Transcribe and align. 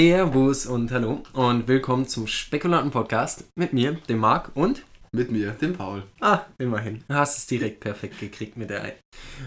Servus 0.00 0.64
und 0.64 0.90
hallo 0.92 1.24
und 1.34 1.68
willkommen 1.68 2.08
zum 2.08 2.26
Spekulanten-Podcast 2.26 3.44
mit 3.54 3.74
mir, 3.74 3.98
dem 4.08 4.20
Marc 4.20 4.50
und 4.54 4.82
mit 5.12 5.30
mir, 5.30 5.50
dem 5.50 5.74
Paul. 5.74 6.04
Ah, 6.20 6.46
immerhin. 6.56 7.04
Du 7.06 7.14
hast 7.14 7.36
es 7.36 7.46
direkt 7.46 7.80
perfekt 7.80 8.18
gekriegt 8.18 8.56
mit, 8.56 8.70
der, 8.70 8.94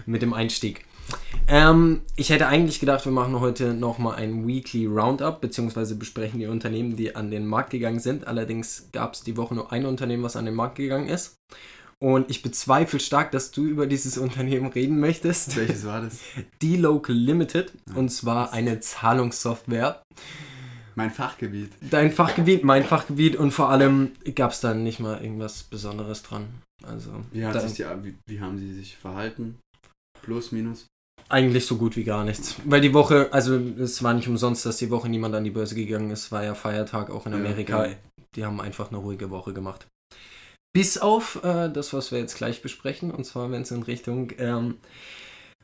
mit 0.06 0.22
dem 0.22 0.32
Einstieg. 0.32 0.84
Ähm, 1.48 2.02
ich 2.14 2.30
hätte 2.30 2.46
eigentlich 2.46 2.78
gedacht, 2.78 3.04
wir 3.04 3.10
machen 3.10 3.40
heute 3.40 3.74
nochmal 3.74 4.14
ein 4.14 4.46
Weekly 4.46 4.86
Roundup, 4.86 5.40
beziehungsweise 5.40 5.96
besprechen 5.96 6.38
die 6.38 6.46
Unternehmen, 6.46 6.94
die 6.94 7.16
an 7.16 7.32
den 7.32 7.48
Markt 7.48 7.70
gegangen 7.70 7.98
sind. 7.98 8.28
Allerdings 8.28 8.90
gab 8.92 9.14
es 9.14 9.24
die 9.24 9.36
Woche 9.36 9.56
nur 9.56 9.72
ein 9.72 9.86
Unternehmen, 9.86 10.22
was 10.22 10.36
an 10.36 10.44
den 10.44 10.54
Markt 10.54 10.76
gegangen 10.76 11.08
ist. 11.08 11.34
Und 12.04 12.28
ich 12.28 12.42
bezweifle 12.42 13.00
stark, 13.00 13.30
dass 13.30 13.50
du 13.50 13.64
über 13.64 13.86
dieses 13.86 14.18
Unternehmen 14.26 14.66
reden 14.66 15.00
möchtest. 15.00 15.56
Welches 15.56 15.86
war 15.86 16.02
das? 16.02 16.18
Die 16.60 16.76
Local 16.76 17.16
Limited. 17.16 17.72
Und 17.94 18.10
zwar 18.10 18.52
eine 18.52 18.78
Zahlungssoftware. 18.80 20.02
Mein 20.96 21.10
Fachgebiet. 21.10 21.72
Dein 21.80 22.12
Fachgebiet, 22.12 22.62
mein 22.62 22.84
Fachgebiet 22.84 23.36
und 23.36 23.52
vor 23.52 23.70
allem 23.70 24.12
gab 24.34 24.50
es 24.50 24.60
da 24.60 24.74
nicht 24.74 25.00
mal 25.00 25.22
irgendwas 25.22 25.62
Besonderes 25.62 26.22
dran. 26.22 26.48
Also, 26.82 27.10
wie, 27.32 27.46
hat 27.46 27.58
sich 27.62 27.72
die, 27.72 27.84
wie, 28.02 28.14
wie 28.26 28.40
haben 28.40 28.58
sie 28.58 28.74
sich 28.74 28.98
verhalten? 28.98 29.58
Plus, 30.20 30.52
minus? 30.52 30.86
Eigentlich 31.30 31.64
so 31.64 31.78
gut 31.78 31.96
wie 31.96 32.04
gar 32.04 32.22
nichts. 32.24 32.56
Weil 32.66 32.82
die 32.82 32.92
Woche, 32.92 33.32
also 33.32 33.56
es 33.56 34.02
war 34.02 34.12
nicht 34.12 34.28
umsonst, 34.28 34.66
dass 34.66 34.76
die 34.76 34.90
Woche 34.90 35.08
niemand 35.08 35.34
an 35.34 35.42
die 35.42 35.50
Börse 35.50 35.74
gegangen 35.74 36.10
ist. 36.10 36.30
War 36.30 36.44
ja 36.44 36.54
Feiertag 36.54 37.08
auch 37.10 37.24
in 37.24 37.32
Amerika. 37.32 37.86
Ja, 37.86 37.92
ja. 37.92 37.96
Die 38.36 38.44
haben 38.44 38.60
einfach 38.60 38.90
eine 38.90 38.98
ruhige 38.98 39.30
Woche 39.30 39.54
gemacht. 39.54 39.86
Bis 40.74 40.98
auf 40.98 41.42
äh, 41.44 41.70
das, 41.70 41.92
was 41.92 42.10
wir 42.10 42.18
jetzt 42.18 42.36
gleich 42.36 42.60
besprechen, 42.60 43.12
und 43.12 43.24
zwar 43.24 43.52
wenn 43.52 43.62
es 43.62 43.70
in 43.70 43.84
Richtung 43.84 44.32
ähm, 44.38 44.78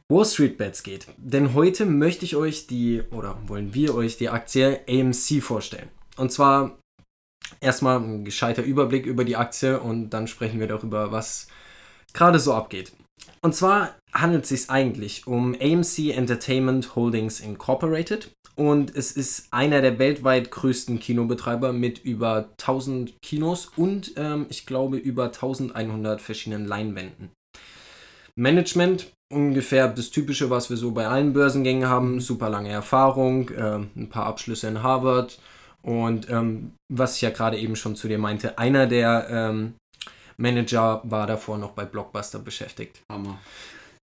Wall 0.08 0.24
Street 0.24 0.56
Bets 0.56 0.84
geht. 0.84 1.08
Denn 1.16 1.52
heute 1.54 1.84
möchte 1.84 2.24
ich 2.24 2.36
euch 2.36 2.68
die, 2.68 3.02
oder 3.10 3.36
wollen 3.46 3.74
wir 3.74 3.96
euch 3.96 4.18
die 4.18 4.28
Aktie 4.28 4.80
AMC 4.88 5.42
vorstellen. 5.42 5.88
Und 6.16 6.30
zwar 6.30 6.78
erstmal 7.60 7.98
ein 7.98 8.24
gescheiter 8.24 8.62
Überblick 8.62 9.04
über 9.04 9.24
die 9.24 9.36
Aktie 9.36 9.80
und 9.80 10.10
dann 10.10 10.28
sprechen 10.28 10.60
wir 10.60 10.68
darüber, 10.68 11.10
was 11.10 11.48
gerade 12.12 12.38
so 12.38 12.54
abgeht. 12.54 12.92
Und 13.42 13.54
zwar 13.54 13.94
handelt 14.12 14.44
es 14.44 14.50
sich 14.50 14.70
eigentlich 14.70 15.26
um 15.26 15.54
AMC 15.54 16.10
Entertainment 16.10 16.94
Holdings 16.94 17.40
Incorporated 17.40 18.30
und 18.56 18.94
es 18.94 19.12
ist 19.12 19.48
einer 19.50 19.80
der 19.80 19.98
weltweit 19.98 20.50
größten 20.50 21.00
Kinobetreiber 21.00 21.72
mit 21.72 22.04
über 22.04 22.50
1000 22.60 23.14
Kinos 23.22 23.70
und 23.76 24.12
ähm, 24.16 24.46
ich 24.50 24.66
glaube 24.66 24.98
über 24.98 25.26
1100 25.26 26.20
verschiedenen 26.20 26.66
Leinwänden. 26.66 27.30
Management 28.36 29.12
ungefähr 29.32 29.88
das 29.88 30.10
Typische, 30.10 30.50
was 30.50 30.70
wir 30.70 30.76
so 30.76 30.90
bei 30.90 31.06
allen 31.06 31.32
Börsengängen 31.32 31.88
haben. 31.88 32.20
Super 32.20 32.50
lange 32.50 32.70
Erfahrung, 32.70 33.48
äh, 33.50 33.78
ein 33.96 34.08
paar 34.10 34.26
Abschlüsse 34.26 34.68
in 34.68 34.82
Harvard 34.82 35.38
und 35.82 36.28
ähm, 36.28 36.72
was 36.92 37.16
ich 37.16 37.22
ja 37.22 37.30
gerade 37.30 37.58
eben 37.58 37.76
schon 37.76 37.96
zu 37.96 38.08
dir 38.08 38.18
meinte, 38.18 38.58
einer 38.58 38.86
der 38.86 39.26
ähm, 39.30 39.74
Manager 40.40 41.02
war 41.04 41.26
davor 41.26 41.58
noch 41.58 41.72
bei 41.72 41.84
Blockbuster 41.84 42.38
beschäftigt. 42.38 43.02
Hammer. 43.10 43.38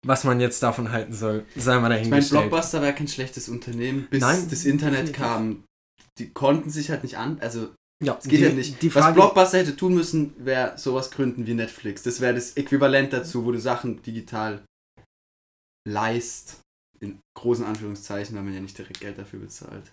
Was 0.06 0.24
man 0.24 0.40
jetzt 0.40 0.62
davon 0.62 0.92
halten 0.92 1.14
soll, 1.14 1.46
sei 1.56 1.80
mal 1.80 1.90
dahingestellt. 1.90 2.24
Ich 2.24 2.32
meine, 2.32 2.48
Blockbuster 2.48 2.82
wäre 2.82 2.94
kein 2.94 3.08
schlechtes 3.08 3.50
Unternehmen, 3.50 4.08
bis 4.10 4.22
Nein, 4.22 4.48
das 4.50 4.66
Internet 4.66 5.12
kam. 5.14 5.64
Die 6.20 6.30
konnten 6.30 6.70
sich 6.70 6.90
halt 6.90 7.04
nicht 7.04 7.18
an, 7.18 7.40
also 7.42 7.70
ja, 8.04 8.16
es 8.18 8.28
geht 8.28 8.40
die, 8.40 8.44
ja 8.44 8.50
nicht. 8.52 8.82
Die 8.82 8.90
Frage, 8.90 9.08
Was 9.08 9.14
Blockbuster 9.16 9.58
hätte 9.58 9.76
tun 9.76 9.96
müssen, 9.96 10.34
wäre 10.38 10.78
sowas 10.78 11.10
gründen 11.10 11.48
wie 11.48 11.56
Netflix. 11.56 12.04
Das 12.04 12.22
wäre 12.22 12.36
das 12.36 12.56
Äquivalent 12.56 13.12
dazu, 13.12 13.44
wo 13.44 13.52
du 13.52 13.60
Sachen 13.60 14.02
digital 14.04 14.64
leist, 15.88 16.60
in 17.00 17.20
großen 17.38 17.66
Anführungszeichen, 17.66 18.36
weil 18.36 18.44
man 18.44 18.54
ja 18.54 18.60
nicht 18.60 18.78
direkt 18.78 19.00
Geld 19.00 19.18
dafür 19.18 19.40
bezahlt. 19.40 19.92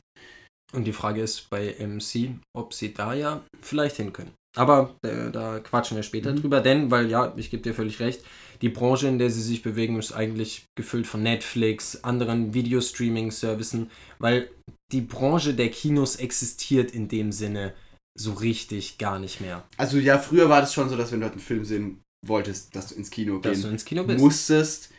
Und 0.72 0.84
die 0.84 0.92
Frage 0.92 1.22
ist 1.22 1.48
bei 1.50 1.74
MC, 1.78 2.34
ob 2.54 2.74
sie 2.74 2.92
da 2.92 3.14
ja 3.14 3.44
vielleicht 3.62 3.96
hin 3.96 4.12
können. 4.12 4.34
Aber 4.56 4.94
äh, 5.02 5.30
da 5.30 5.58
quatschen 5.58 5.96
wir 5.96 6.02
später 6.02 6.32
mhm. 6.32 6.40
drüber, 6.40 6.60
denn, 6.60 6.90
weil 6.90 7.10
ja, 7.10 7.32
ich 7.36 7.50
gebe 7.50 7.62
dir 7.62 7.74
völlig 7.74 8.00
recht, 8.00 8.22
die 8.62 8.68
Branche, 8.68 9.08
in 9.08 9.18
der 9.18 9.30
sie 9.30 9.42
sich 9.42 9.62
bewegen, 9.62 9.98
ist 9.98 10.12
eigentlich 10.12 10.66
gefüllt 10.76 11.06
von 11.06 11.22
Netflix, 11.22 12.04
anderen 12.04 12.54
Videostreaming-Services, 12.54 13.86
weil 14.18 14.48
die 14.92 15.00
Branche 15.00 15.54
der 15.54 15.70
Kinos 15.70 16.16
existiert 16.16 16.92
in 16.92 17.08
dem 17.08 17.32
Sinne 17.32 17.74
so 18.16 18.32
richtig 18.32 18.98
gar 18.98 19.18
nicht 19.18 19.40
mehr. 19.40 19.64
Also 19.76 19.98
ja, 19.98 20.18
früher 20.18 20.48
war 20.48 20.60
das 20.60 20.72
schon 20.72 20.88
so, 20.88 20.96
dass 20.96 21.10
wenn 21.10 21.20
du 21.20 21.24
halt 21.24 21.34
einen 21.34 21.42
Film 21.42 21.64
sehen 21.64 22.00
wolltest, 22.24 22.74
dass 22.76 22.88
du 22.88 22.94
ins 22.94 23.10
Kino 23.10 23.38
dass 23.38 23.52
gehen 23.52 23.62
du 23.62 23.68
ins 23.68 23.84
Kino 23.84 24.04
bist. 24.04 24.20
musstest. 24.20 24.90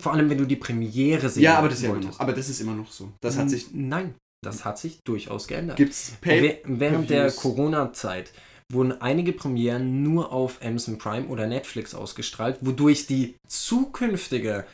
Vor 0.00 0.12
allem, 0.12 0.30
wenn 0.30 0.38
du 0.38 0.46
die 0.46 0.56
Premiere 0.56 1.28
sehen 1.28 1.42
Ja, 1.42 1.58
aber 1.58 1.68
das, 1.68 1.78
ist 1.78 1.84
ja 1.84 1.94
noch, 1.94 2.20
aber 2.20 2.32
das 2.32 2.48
ist 2.48 2.60
immer 2.60 2.74
noch 2.74 2.90
so. 2.90 3.12
Das 3.20 3.36
hat 3.36 3.50
sich... 3.50 3.74
Nein, 3.74 4.14
das 4.42 4.64
hat 4.64 4.78
sich 4.78 5.00
durchaus 5.04 5.46
geändert. 5.46 5.76
Gibt's 5.76 6.12
Pay 6.20 6.62
Während 6.64 7.10
der 7.10 7.30
Corona-Zeit 7.32 8.32
wurden 8.72 9.00
einige 9.00 9.32
Premieren 9.32 10.02
nur 10.02 10.32
auf 10.32 10.58
Amazon 10.62 10.98
Prime 10.98 11.26
oder 11.26 11.46
Netflix 11.46 11.94
ausgestrahlt, 11.94 12.58
wodurch 12.60 13.06
die 13.06 13.36
zukünftige 13.48 14.64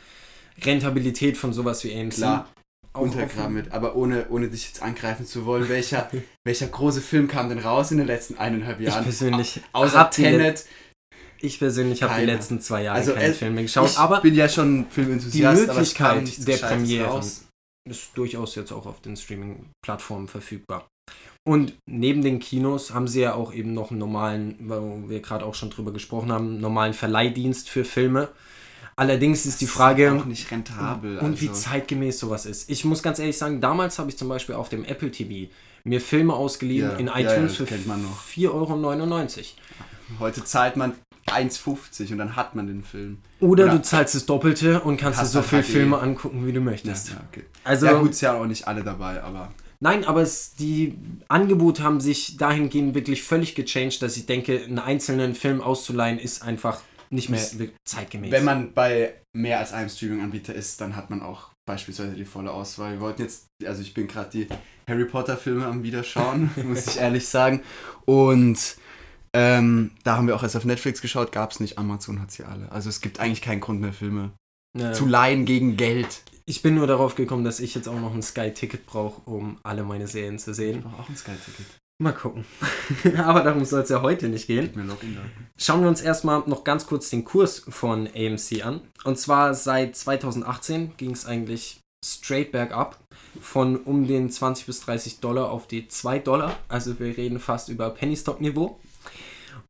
Rentabilität 0.62 1.37
von 1.37 1.53
sowas 1.53 1.83
wie 1.84 1.99
AMC 1.99 2.15
Klar, 2.15 2.49
untergraben 2.95 3.56
wird. 3.56 3.73
Aber 3.73 3.97
ohne, 3.97 4.29
ohne 4.29 4.49
dich 4.49 4.67
jetzt 4.69 4.83
angreifen 4.83 5.27
zu 5.27 5.45
wollen, 5.47 5.69
welcher, 5.69 6.11
welcher 6.45 6.67
große 6.67 7.01
Film 7.01 7.29
kam 7.29 7.49
denn 7.49 7.59
raus 7.59 7.91
in 7.91 7.99
den 7.99 8.06
letzten 8.06 8.37
eineinhalb 8.39 8.81
Jahren? 8.81 9.01
Ich 9.01 9.05
persönlich 9.05 9.61
außer 9.73 10.11
Tenet. 10.11 10.67
Ich 11.41 11.59
persönlich 11.59 12.03
habe 12.03 12.19
die 12.21 12.27
letzten 12.27 12.61
zwei 12.61 12.85
Jahre 12.85 12.99
also, 12.99 13.12
keine 13.12 13.35
Filme 13.35 13.62
geschaut. 13.62 13.91
Ich 13.91 13.99
aber 13.99 14.21
bin 14.21 14.35
ja 14.35 14.49
schon 14.49 14.87
Filmenthusiast. 14.89 15.62
Die 15.62 15.67
Möglichkeit 15.67 16.49
der 16.49 16.56
Premiere 16.56 17.23
ist 17.89 18.11
durchaus 18.15 18.55
jetzt 18.55 18.73
auch 18.73 18.87
auf 18.87 19.01
den 19.01 19.17
Streaming-Plattformen 19.17 20.29
verfügbar. 20.29 20.89
Und 21.47 21.75
neben 21.87 22.23
den 22.23 22.41
Kinos 22.41 22.93
haben 22.93 23.07
sie 23.07 23.21
ja 23.21 23.34
auch 23.34 23.55
eben 23.55 23.73
noch 23.73 23.93
einen 23.93 24.01
normalen, 24.01 24.57
wo 24.59 25.05
wir 25.09 25.21
gerade 25.21 25.47
auch 25.47 25.55
schon 25.55 25.71
drüber 25.71 25.93
gesprochen 25.93 26.33
haben, 26.33 26.59
normalen 26.59 26.93
Verleihdienst 26.93 27.71
für 27.71 27.84
Filme. 27.84 28.31
Allerdings 28.97 29.47
ist 29.47 29.61
die 29.61 29.69
Frage, 29.69 30.06
ist 30.06 30.23
auch 30.23 30.25
nicht 30.25 30.51
rentabel, 30.51 31.19
und 31.19 31.25
also. 31.25 31.41
wie 31.43 31.53
zeitgemäß 31.53 32.19
sowas 32.19 32.47
ist. 32.47 32.69
Ich 32.69 32.85
muss 32.85 33.01
ganz 33.01 33.21
ehrlich 33.21 33.39
sagen, 33.39 33.61
damals 33.61 34.01
habe 34.01 34.11
ich 34.11 34.19
zum 34.19 34.29
Beispiel 34.29 34.56
auf 34.56 34.71
dem 34.71 34.85
Apple 34.85 35.12
TV 35.12 35.49
mir 35.85 36.01
Filme 36.01 36.35
ausgeliehen 36.35 36.91
ja, 36.91 36.97
in 36.97 37.06
iTunes 37.06 37.59
ja, 37.59 37.65
ja, 37.65 37.67
für 37.67 37.75
4,99 38.41 38.51
Euro. 38.51 38.99
Heute 40.19 40.43
zahlt 40.43 40.77
man 40.77 40.95
1,50 41.29 42.11
und 42.11 42.19
dann 42.19 42.35
hat 42.35 42.56
man 42.56 42.67
den 42.67 42.83
Film. 42.83 43.19
Oder, 43.39 43.67
Oder 43.67 43.73
du 43.75 43.83
zahlst 43.83 44.17
das 44.17 44.27
Doppelte 44.27 44.81
und 44.81 44.97
kannst 44.97 45.21
dir 45.21 45.27
so 45.27 45.43
viele 45.43 45.62
Filme 45.62 46.01
angucken, 46.01 46.45
wie 46.45 46.53
du 46.53 46.61
möchtest. 46.61 47.11
Ja, 47.11 47.21
okay. 47.31 47.45
also, 47.62 47.87
ja 47.87 47.93
gut, 47.93 48.11
ist 48.11 48.21
ja 48.21 48.35
auch 48.35 48.47
nicht 48.47 48.67
alle 48.67 48.83
dabei, 48.83 49.23
aber... 49.23 49.53
Nein, 49.81 50.04
aber 50.04 50.22
es, 50.22 50.54
die 50.54 50.97
Angebote 51.28 51.82
haben 51.82 52.00
sich 52.00 52.37
dahingehend 52.37 52.94
wirklich 52.94 53.22
völlig 53.22 53.54
gechanged, 53.54 54.00
dass 54.03 54.16
ich 54.16 54.26
denke, 54.26 54.64
einen 54.64 54.78
einzelnen 54.78 55.34
Film 55.34 55.60
auszuleihen 55.60 56.19
ist 56.19 56.42
einfach 56.42 56.81
nicht 57.10 57.28
mehr 57.28 57.41
zeitgemäß. 57.84 58.32
Wenn 58.32 58.44
man 58.44 58.72
bei 58.72 59.14
mehr 59.34 59.59
als 59.60 59.72
einem 59.72 59.88
Streaming-Anbieter 59.88 60.54
ist, 60.54 60.81
dann 60.81 60.97
hat 60.97 61.10
man 61.10 61.22
auch 61.22 61.50
beispielsweise 61.66 62.14
die 62.14 62.25
volle 62.25 62.50
Auswahl. 62.50 62.92
Wir 62.92 63.00
wollten 63.00 63.22
jetzt, 63.22 63.47
also 63.64 63.82
ich 63.82 63.94
bin 63.94 64.06
gerade 64.06 64.31
die 64.31 64.48
Harry 64.88 65.04
Potter-Filme 65.04 65.66
am 65.66 65.82
Wiederschauen, 65.82 66.50
muss 66.64 66.87
ich 66.87 66.98
ehrlich 66.98 67.26
sagen. 67.28 67.62
Und 68.04 68.76
ähm, 69.32 69.91
da 70.04 70.16
haben 70.16 70.26
wir 70.26 70.37
auch 70.37 70.43
erst 70.43 70.56
auf 70.56 70.64
Netflix 70.64 71.03
geschaut, 71.03 71.32
gab 71.32 71.53
es 71.53 71.60
nicht. 71.60 71.78
Amazon 71.78 72.20
hat 72.20 72.31
sie 72.31 72.44
alle. 72.44 72.70
Also 72.72 72.88
es 72.88 73.00
gibt 73.00 73.20
eigentlich 73.20 73.43
keinen 73.43 73.60
Grund 73.60 73.81
mehr, 73.81 73.93
Filme 73.93 74.32
ja. 74.76 74.93
zu 74.93 75.06
leihen 75.06 75.44
gegen 75.44 75.76
Geld. 75.76 76.22
Ich 76.49 76.62
bin 76.62 76.77
nur 76.77 76.87
darauf 76.87 77.17
gekommen, 77.17 77.43
dass 77.43 77.59
ich 77.59 77.75
jetzt 77.75 77.89
auch 77.89 77.99
noch 77.99 78.15
ein 78.15 78.23
Sky-Ticket 78.23 78.87
brauche, 78.87 79.21
um 79.29 79.59
alle 79.65 79.83
meine 79.83 80.07
Serien 80.07 80.39
zu 80.39 80.55
sehen. 80.55 80.79
Ich 80.79 80.84
brauche 80.84 81.03
auch 81.03 81.09
ein 81.09 81.17
Sky-Ticket. 81.17 81.67
Mal 81.99 82.12
gucken. 82.12 82.45
Aber 83.17 83.43
darum 83.43 83.65
soll 83.65 83.81
es 83.81 83.89
ja 83.89 84.01
heute 84.01 84.29
nicht 84.29 84.47
gehen. 84.47 84.71
Schauen 85.56 85.81
wir 85.81 85.89
uns 85.89 86.01
erstmal 86.01 86.45
noch 86.47 86.62
ganz 86.62 86.87
kurz 86.87 87.11
den 87.11 87.25
Kurs 87.25 87.65
von 87.69 88.06
AMC 88.06 88.65
an. 88.65 88.81
Und 89.03 89.19
zwar 89.19 89.55
seit 89.55 89.97
2018 89.97 90.97
ging 90.97 91.11
es 91.11 91.27
eigentlich 91.27 91.81
straight 92.05 92.53
bergab. 92.53 93.00
Von 93.41 93.76
um 93.79 94.06
den 94.06 94.31
20 94.31 94.67
bis 94.67 94.81
30 94.82 95.19
Dollar 95.19 95.50
auf 95.50 95.67
die 95.67 95.88
2 95.88 96.20
Dollar. 96.20 96.56
Also 96.69 97.00
wir 97.00 97.17
reden 97.17 97.41
fast 97.41 97.70
über 97.70 97.91
Penny-Stock-Niveau. 97.91 98.79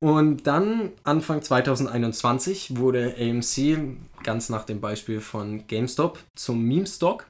Und 0.00 0.46
dann 0.46 0.92
Anfang 1.04 1.42
2021 1.42 2.76
wurde 2.76 3.14
AMC 3.18 3.96
ganz 4.22 4.48
nach 4.48 4.64
dem 4.64 4.80
Beispiel 4.80 5.20
von 5.20 5.66
GameStop 5.66 6.18
zum 6.36 6.62
Meme-Stock. 6.62 7.26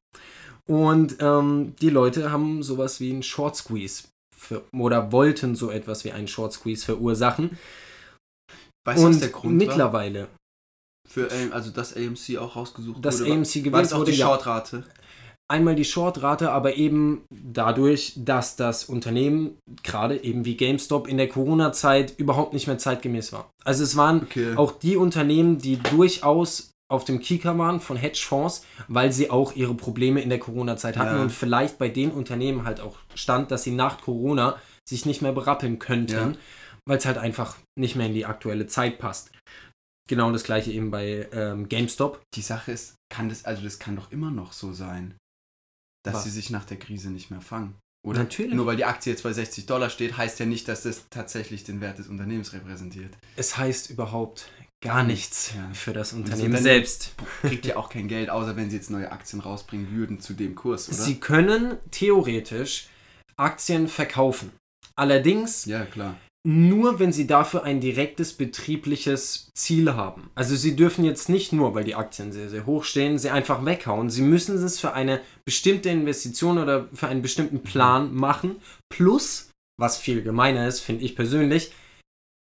Und 0.69 1.17
ähm, 1.21 1.75
die 1.81 1.91
Leute 1.91 2.33
haben 2.33 2.63
sowas 2.63 3.01
wie 3.01 3.11
einen 3.13 3.23
Short 3.23 3.57
Squeeze 3.57 4.05
für, 4.37 4.65
oder 4.73 5.13
wollten 5.13 5.55
so 5.55 5.71
etwas 5.71 6.05
wie 6.05 6.13
einen 6.13 6.29
Short 6.29 6.53
Squeeze 6.53 6.85
verursachen. 6.85 7.57
Weißt 8.85 9.03
du, 9.03 9.09
was 9.09 9.19
der 9.21 9.29
Grund 9.29 9.57
mittlerweile 9.57 10.23
war? 10.23 10.29
Für, 11.09 11.31
also 11.53 11.71
dass 11.71 11.97
AMC 11.97 12.37
auch 12.39 12.57
rausgesucht 12.57 13.05
das 13.05 13.21
wurde. 13.21 13.33
AMC 13.33 13.53
gewählt 13.55 13.73
war 13.73 13.83
das 13.83 13.93
auch 13.93 14.05
die 14.05 14.15
Shortrate? 14.15 14.83
Einmal 15.49 15.77
die 15.77 15.85
Shortrate, 15.85 16.51
aber 16.51 16.75
eben 16.75 17.25
dadurch, 17.31 18.15
dass 18.17 18.57
das 18.57 18.85
Unternehmen, 18.85 19.57
gerade 19.85 20.23
eben 20.25 20.45
wie 20.45 20.57
GameStop, 20.57 21.07
in 21.07 21.19
der 21.19 21.29
Corona-Zeit 21.29 22.19
überhaupt 22.19 22.53
nicht 22.53 22.67
mehr 22.67 22.79
zeitgemäß 22.79 23.33
war. 23.33 23.51
Also 23.65 23.85
es 23.85 23.97
waren 23.97 24.23
okay. 24.23 24.57
auch 24.57 24.73
die 24.73 24.97
Unternehmen, 24.97 25.59
die 25.59 25.77
durchaus 25.77 26.71
auf 26.89 27.05
dem 27.05 27.21
Kieker 27.21 27.57
waren 27.59 27.81
von 27.81 27.97
Hedgefonds, 27.97 28.65
weil 28.89 29.13
sie 29.13 29.31
auch 29.31 29.55
ihre 29.55 29.75
Probleme 29.75 30.21
in 30.21 30.31
der 30.31 30.39
Corona-Zeit 30.39 30.97
hatten 30.97 31.17
Ja. 31.17 31.23
und 31.23 31.31
vielleicht 31.31 31.79
bei 31.79 31.89
den 31.89 32.11
Unternehmen 32.11 32.65
halt 32.65 32.81
auch 32.81 32.97
stand, 33.15 33.51
dass 33.51 33.63
sie 33.65 33.73
nach 33.73 34.01
Corona 34.01 34.57
sich 34.89 35.07
nicht 35.07 35.23
mehr 35.23 35.33
berappeln 35.33 35.79
könnten, 35.79 36.13
Ja. 36.15 36.33
weil 36.87 36.99
es 36.99 37.07
halt 37.07 37.19
einfach 37.19 37.57
nicht 37.79 37.97
mehr 37.97 38.07
in 38.07 38.15
die 38.15 38.27
aktuelle 38.27 38.67
Zeit 38.67 38.99
passt. 38.99 39.31
Genau 40.09 40.31
das 40.31 40.45
gleiche 40.45 40.71
eben 40.71 40.93
bei 40.93 41.29
ähm, 41.33 41.69
GameStop. 41.69 42.21
Die 42.35 42.43
Sache 42.43 42.71
ist, 42.71 42.95
kann 43.13 43.29
das, 43.29 43.45
also 43.45 43.63
das 43.63 43.81
kann 43.81 43.97
doch 43.97 44.13
immer 44.13 44.31
noch 44.31 44.53
so 44.53 44.73
sein, 44.73 45.17
dass 46.07 46.15
Was? 46.15 46.25
sie 46.25 46.31
sich 46.31 46.51
nach 46.51 46.65
der 46.65 46.79
Krise 46.79 47.11
nicht 47.11 47.31
mehr 47.31 47.41
fangen. 47.41 47.75
Oder? 48.07 48.21
Natürlich. 48.21 48.55
Nur 48.55 48.67
weil 48.67 48.77
die 48.77 48.85
Aktie 48.85 49.13
jetzt 49.13 49.23
bei 49.25 49.33
60 49.33 49.67
Dollar 49.67 49.91
steht, 49.91 50.17
heißt 50.17 50.39
ja 50.39 50.47
nicht, 50.47 50.69
dass 50.69 50.83
das 50.85 51.05
tatsächlich 51.11 51.65
den 51.65 51.81
Wert 51.81 51.99
des 51.99 52.07
Unternehmens 52.09 52.53
repräsentiert. 52.53 53.13
Es 53.37 53.57
heißt 53.57 53.91
überhaupt 53.91 54.49
gar 54.81 55.03
nichts 55.03 55.53
Ja. 55.57 55.69
für 55.75 55.93
das 55.93 56.11
das 56.11 56.19
Unternehmen 56.19 56.55
Unternehmen- 56.55 56.63
selbst. 56.63 57.15
Kriegt 57.43 57.67
ja 57.67 57.77
auch 57.77 57.89
kein 57.89 58.07
Geld, 58.07 58.31
außer 58.31 58.55
wenn 58.57 58.71
sie 58.71 58.77
jetzt 58.77 58.91
neue 58.91 59.11
Aktien 59.11 59.41
rausbringen 59.41 59.91
würden 59.91 60.21
zu 60.21 60.35
dem 60.35 60.55
Kurs, 60.55 60.89
oder? 60.89 60.97
Sie 60.99 61.19
können 61.19 61.79
theoretisch 61.91 62.87
Aktien 63.37 63.89
verkaufen. 63.89 64.53
Allerdings 64.95 65.65
ja, 65.65 65.85
klar. 65.85 66.17
Nur, 66.47 67.01
wenn 67.01 67.13
sie 67.13 67.27
dafür 67.27 67.65
ein 67.65 67.81
direktes 67.81 68.33
betriebliches 68.33 69.51
Ziel 69.55 69.95
haben. 69.95 70.31
Also 70.37 70.55
sie 70.55 70.77
dürfen 70.77 71.05
jetzt 71.05 71.29
nicht 71.29 71.53
nur, 71.53 71.75
weil 71.75 71.83
die 71.83 71.97
Aktien 71.97 72.31
sehr, 72.31 72.49
sehr 72.49 72.67
hoch 72.67 72.85
stehen, 72.85 73.19
sie 73.19 73.31
einfach 73.31 73.65
weghauen. 73.65 74.11
Sie 74.11 74.23
müssen 74.23 74.57
es 74.57 74.79
für 74.79 74.93
eine 74.93 75.21
bestimmte 75.45 75.91
Investition 75.91 76.59
oder 76.59 76.89
für 76.93 77.09
einen 77.09 77.21
bestimmten 77.21 77.63
Plan 77.65 78.15
machen. 78.15 78.57
Plus, 78.89 79.51
was 79.77 79.97
viel 79.97 80.23
gemeiner 80.23 80.69
ist, 80.69 80.81
finde 80.81 81.05
ich 81.05 81.17
persönlich, 81.17 81.73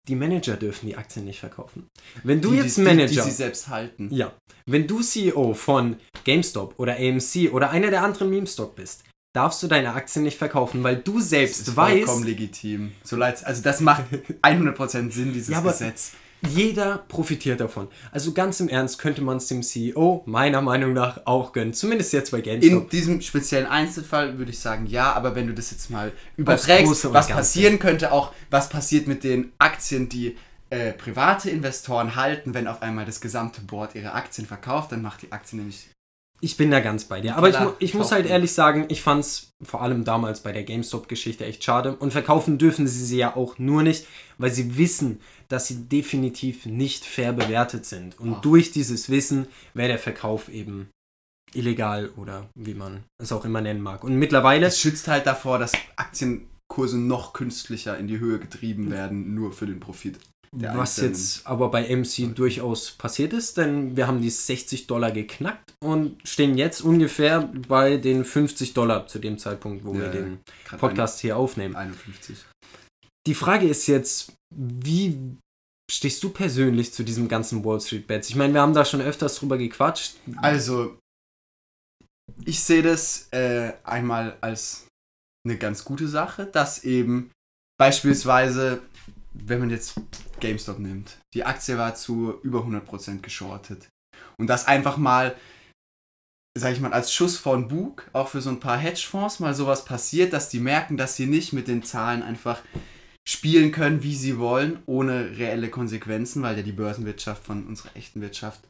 die 0.10 0.16
Manager 0.16 0.58
dürfen 0.58 0.88
die 0.88 0.98
Aktien 0.98 1.24
nicht 1.24 1.40
verkaufen. 1.40 1.88
Wenn 2.26 2.42
du 2.42 2.52
die, 2.52 2.58
jetzt 2.58 2.78
Manager... 2.80 3.08
Die, 3.08 3.16
die 3.16 3.22
sie 3.22 3.32
selbst 3.32 3.70
halten. 3.70 4.10
Ja, 4.12 4.34
wenn 4.66 4.86
du 4.86 5.02
CEO 5.02 5.54
von 5.54 5.96
GameStop 6.26 6.78
oder 6.78 6.98
AMC 6.98 7.54
oder 7.54 7.70
einer 7.70 7.90
der 7.90 8.04
anderen 8.04 8.30
Meme-Stock 8.30 8.76
bist, 8.76 9.06
darfst 9.34 9.62
du 9.64 9.68
deine 9.68 9.94
Aktien 9.94 10.24
nicht 10.24 10.38
verkaufen, 10.38 10.84
weil 10.84 10.98
du 10.98 11.18
Das 11.18 11.30
selbst 11.30 11.68
ist 11.68 11.76
weißt, 11.76 12.06
vollkommen 12.06 12.24
legitim. 12.26 12.92
So 13.04 13.16
leid, 13.16 13.44
also 13.46 13.62
das 13.64 13.82
macht 13.82 14.04
100% 14.42 15.12
Sinn, 15.12 15.34
dieses 15.34 15.50
Ja, 15.50 15.62
Gesetz. 15.62 16.12
jeder 16.48 17.00
profitiert 17.08 17.60
davon. 17.60 17.88
Also 18.12 18.32
ganz 18.34 18.60
im 18.60 18.70
Ernst 18.70 19.00
könnte 19.00 19.22
man 19.22 19.38
es 19.38 19.48
dem 19.48 19.64
CEO 19.64 20.22
meiner 20.28 20.62
Meinung 20.62 20.94
nach 20.94 21.22
auch 21.26 21.52
gönnen. 21.52 21.74
Zumindest 21.74 22.14
jetzt 22.14 22.32
bei 22.32 22.40
In 22.40 22.44
GameStop. 22.62 22.90
diesem 22.92 23.22
speziellen 23.22 23.66
Einzelfall 23.66 24.38
würde 24.38 24.52
ich 24.52 24.60
sagen, 24.60 24.86
ja, 24.86 25.14
aber 25.14 25.36
wenn 25.36 25.48
du 25.48 25.54
das 25.54 25.72
jetzt 25.72 25.90
mal 25.90 26.12
überträgst, 26.38 27.12
was 27.14 27.28
passieren 27.28 27.80
könnte, 27.80 28.12
auch 28.12 28.34
was 28.52 28.70
passiert 28.70 29.08
mit 29.08 29.24
den 29.24 29.52
Aktien, 29.58 30.10
die 30.10 30.38
äh, 30.70 30.92
private 30.94 31.50
Investoren 31.50 32.16
halten, 32.16 32.54
wenn 32.54 32.68
auf 32.68 32.82
einmal 32.82 33.06
das 33.06 33.20
gesamte 33.22 33.62
Board 33.62 33.96
ihre 33.96 34.14
Aktien 34.14 34.46
verkauft, 34.48 34.92
dann 34.92 35.02
macht 35.02 35.22
die 35.24 35.32
Aktie 35.32 35.58
nämlich. 35.58 35.88
Ich 36.42 36.58
bin 36.58 36.72
da 36.72 36.82
ganz 36.82 37.06
bei 37.06 37.22
dir. 37.22 37.38
Aber 37.38 37.50
ich, 37.50 37.56
ich 37.80 37.94
muss 37.94 38.12
halt 38.12 38.26
ehrlich 38.26 38.52
sagen, 38.52 38.86
ich 38.90 39.02
fand 39.02 39.22
es 39.22 39.54
vor 39.64 39.82
allem 39.82 40.04
damals 40.04 40.42
bei 40.42 40.52
der 40.52 40.64
GameStop-Geschichte 40.64 41.46
echt 41.46 41.64
schade. 41.64 41.96
Und 41.96 42.12
verkaufen 42.12 42.58
dürfen 42.58 42.86
sie 42.86 43.06
sie 43.06 43.18
ja 43.18 43.36
auch 43.36 43.60
nur 43.60 43.82
nicht, 43.82 44.08
weil 44.38 44.52
sie 44.52 44.78
wissen, 44.78 45.22
dass 45.48 45.68
sie 45.68 45.88
definitiv 45.88 46.66
nicht 46.66 47.06
fair 47.06 47.32
bewertet 47.32 47.86
sind. 47.86 48.20
Und 48.20 48.36
Ach. 48.36 48.42
durch 48.42 48.72
dieses 48.72 49.10
Wissen 49.10 49.48
wäre 49.74 49.88
der 49.88 50.00
Verkauf 50.00 50.50
eben 50.50 50.90
illegal 51.54 52.10
oder 52.18 52.50
wie 52.56 52.74
man 52.74 53.04
es 53.22 53.32
auch 53.32 53.46
immer 53.46 53.62
nennen 53.62 53.82
mag. 53.82 54.04
Und 54.04 54.18
mittlerweile, 54.18 54.68
Es 54.68 54.80
schützt 54.80 55.08
halt 55.08 55.26
davor, 55.26 55.60
dass 55.60 55.72
Aktienkurse 55.96 56.98
noch 56.98 57.34
künstlicher 57.34 57.98
in 57.98 58.08
die 58.08 58.20
Höhe 58.20 58.40
getrieben 58.40 58.92
werden, 58.92 59.34
nur 59.34 59.54
für 59.54 59.66
den 59.66 59.80
Profit. 59.80 60.20
Der 60.54 60.78
was 60.78 60.92
Einzelnen. 61.00 61.12
jetzt 61.12 61.48
aber 61.48 61.70
bei 61.70 61.96
MC 61.96 62.34
durchaus 62.36 62.92
passiert 62.92 63.34
ist, 63.34 63.58
denn 63.58 63.96
wir 63.98 64.08
haben 64.08 64.22
die 64.22 64.30
60 64.30 64.88
Dollar 64.88 65.12
geknackt 65.12 65.74
und 65.84 66.18
stehen 66.28 66.58
jetzt 66.58 66.82
ungefähr 66.82 67.50
bei 67.68 67.98
den 67.98 68.24
50 68.26 68.74
Dollar 68.74 69.08
zu 69.08 69.20
dem 69.20 69.38
Zeitpunkt, 69.40 69.84
wo 69.86 69.94
Ja, 69.94 70.02
wir 70.02 70.10
den 70.10 70.40
Podcast 70.78 71.20
hier 71.20 71.38
aufnehmen. 71.38 71.76
51. 71.76 72.46
Die 73.26 73.36
Frage 73.36 73.68
ist 73.68 73.88
jetzt, 73.88 74.34
wie 74.54 75.38
stehst 75.92 76.24
du 76.24 76.30
persönlich 76.30 76.94
zu 76.94 77.04
diesem 77.04 77.28
ganzen 77.28 77.64
Wall 77.66 77.80
Street 77.82 78.08
Bets? 78.08 78.30
Ich 78.30 78.36
meine, 78.36 78.54
wir 78.54 78.62
haben 78.62 78.74
da 78.74 78.86
schon 78.86 79.02
öfters 79.02 79.36
drüber 79.36 79.58
gequatscht. 79.58 80.16
Also, 80.38 80.98
ich 82.46 82.60
sehe 82.60 82.82
das 82.84 83.28
äh, 83.32 83.74
einmal 83.84 84.38
als 84.42 84.88
eine 85.46 85.58
ganz 85.58 85.84
gute 85.84 86.08
Sache, 86.08 86.46
dass 86.46 86.84
eben 86.84 87.32
beispielsweise, 87.78 88.82
wenn 89.34 89.60
man 89.60 89.70
jetzt 89.70 89.96
GameStop 90.40 90.80
nimmt, 90.80 91.18
die 91.34 91.46
Aktie 91.46 91.78
war 91.78 91.96
zu 91.96 92.40
über 92.44 92.60
100% 92.60 93.22
geschortet. 93.22 93.90
Und 94.38 94.48
das 94.48 94.68
einfach 94.68 94.98
mal, 94.98 95.36
sag 96.58 96.74
ich 96.74 96.80
mal, 96.80 96.94
als 96.94 97.14
Schuss 97.14 97.38
von 97.38 97.68
Bug, 97.68 98.10
auch 98.14 98.28
für 98.28 98.42
so 98.42 98.50
ein 98.50 98.60
paar 98.60 98.78
Hedgefonds 98.78 99.40
mal 99.40 99.54
sowas 99.54 99.86
passiert, 99.86 100.34
dass 100.34 100.50
die 100.50 100.60
merken, 100.60 100.98
dass 100.98 101.16
sie 101.16 101.26
nicht 101.26 101.54
mit 101.54 101.68
den 101.68 101.84
Zahlen 101.84 102.24
einfach 102.24 102.62
spielen 103.28 103.72
können, 103.72 104.04
wie 104.04 104.16
sie 104.16 104.38
wollen, 104.38 104.80
ohne 104.86 105.38
reelle 105.38 105.70
Konsequenzen, 105.70 106.44
weil 106.44 106.58
ja 106.58 106.64
die 106.64 106.74
Börsenwirtschaft 106.74 107.44
von 107.44 107.66
unserer 107.66 107.96
echten 107.96 108.22
Wirtschaft 108.22 108.62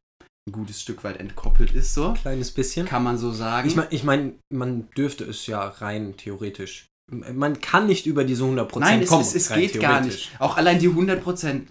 ein 0.48 0.52
gutes 0.52 0.82
Stück 0.82 1.04
weit 1.04 1.18
entkoppelt 1.18 1.74
ist, 1.74 1.94
so. 1.94 2.14
Kleines 2.14 2.52
bisschen. 2.52 2.86
Kann 2.86 3.04
man 3.04 3.18
so 3.18 3.32
sagen. 3.32 3.68
Ich 3.68 3.76
meine, 3.76 3.92
ich 3.92 4.04
mein, 4.04 4.40
man 4.52 4.90
dürfte 4.92 5.24
es 5.24 5.48
ja 5.48 5.68
rein 5.68 6.18
theoretisch. 6.18 6.88
Man 7.12 7.60
kann 7.60 7.88
nicht 7.88 8.06
über 8.06 8.24
diese 8.24 8.44
100% 8.44 8.80
Nein, 8.80 9.02
es, 9.02 9.10
kommen. 9.10 9.22
es, 9.22 9.36
es 9.36 9.52
rein 9.52 9.60
geht 9.60 9.80
gar 9.80 10.02
nicht. 10.02 10.32
Auch 10.40 10.58
allein 10.58 10.80
die 10.80 10.90
100% 10.90 11.42
Sind, 11.42 11.68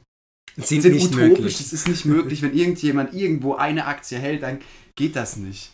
sind 0.56 0.92
nicht 0.92 1.06
utopisch. 1.06 1.16
möglich. 1.16 1.60
Es 1.60 1.72
ist 1.72 1.88
nicht 1.88 2.04
möglich. 2.04 2.42
Wenn 2.42 2.54
irgendjemand 2.54 3.14
irgendwo 3.14 3.54
eine 3.54 3.86
Aktie 3.86 4.18
hält, 4.18 4.42
dann 4.42 4.60
geht 4.96 5.16
das 5.16 5.36
nicht. 5.36 5.70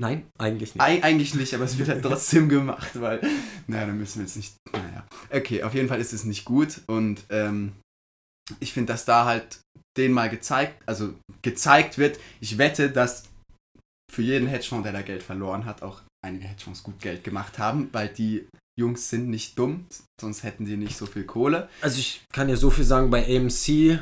Nein, 0.00 0.26
eigentlich 0.38 0.74
nicht. 0.74 0.80
Eig 0.82 1.04
eigentlich 1.04 1.34
nicht, 1.34 1.52
aber 1.54 1.64
es 1.64 1.76
wird 1.76 1.90
halt 1.90 2.02
trotzdem 2.02 2.48
gemacht, 2.48 2.98
weil, 3.00 3.20
naja, 3.66 3.86
dann 3.86 3.98
müssen 3.98 4.20
wir 4.20 4.26
jetzt 4.26 4.36
nicht, 4.36 4.54
naja. 4.72 5.06
Okay, 5.30 5.62
auf 5.62 5.74
jeden 5.74 5.88
Fall 5.88 6.00
ist 6.00 6.14
es 6.14 6.24
nicht 6.24 6.46
gut 6.46 6.80
und 6.86 7.22
ähm, 7.28 7.72
ich 8.60 8.72
finde, 8.72 8.94
dass 8.94 9.04
da 9.04 9.26
halt 9.26 9.60
denen 9.98 10.14
mal 10.14 10.30
gezeigt, 10.30 10.82
also 10.86 11.12
gezeigt 11.42 11.98
wird, 11.98 12.18
ich 12.40 12.56
wette, 12.56 12.90
dass 12.90 13.24
für 14.10 14.22
jeden 14.22 14.48
Hedgefonds, 14.48 14.84
der 14.84 14.92
da 14.94 15.02
Geld 15.02 15.22
verloren 15.22 15.66
hat, 15.66 15.82
auch 15.82 16.00
einige 16.24 16.46
Hedgefonds 16.46 16.82
gut 16.82 16.98
Geld 17.00 17.22
gemacht 17.22 17.58
haben, 17.58 17.90
weil 17.92 18.08
die 18.08 18.48
Jungs 18.80 19.08
sind 19.10 19.28
nicht 19.28 19.58
dumm, 19.58 19.86
sonst 20.20 20.42
hätten 20.42 20.64
die 20.64 20.76
nicht 20.76 20.96
so 20.96 21.06
viel 21.06 21.24
Kohle. 21.24 21.68
Also 21.82 21.98
ich 21.98 22.22
kann 22.32 22.48
dir 22.48 22.56
so 22.56 22.70
viel 22.70 22.84
sagen, 22.84 23.10
bei 23.10 23.24
AMC 23.24 23.98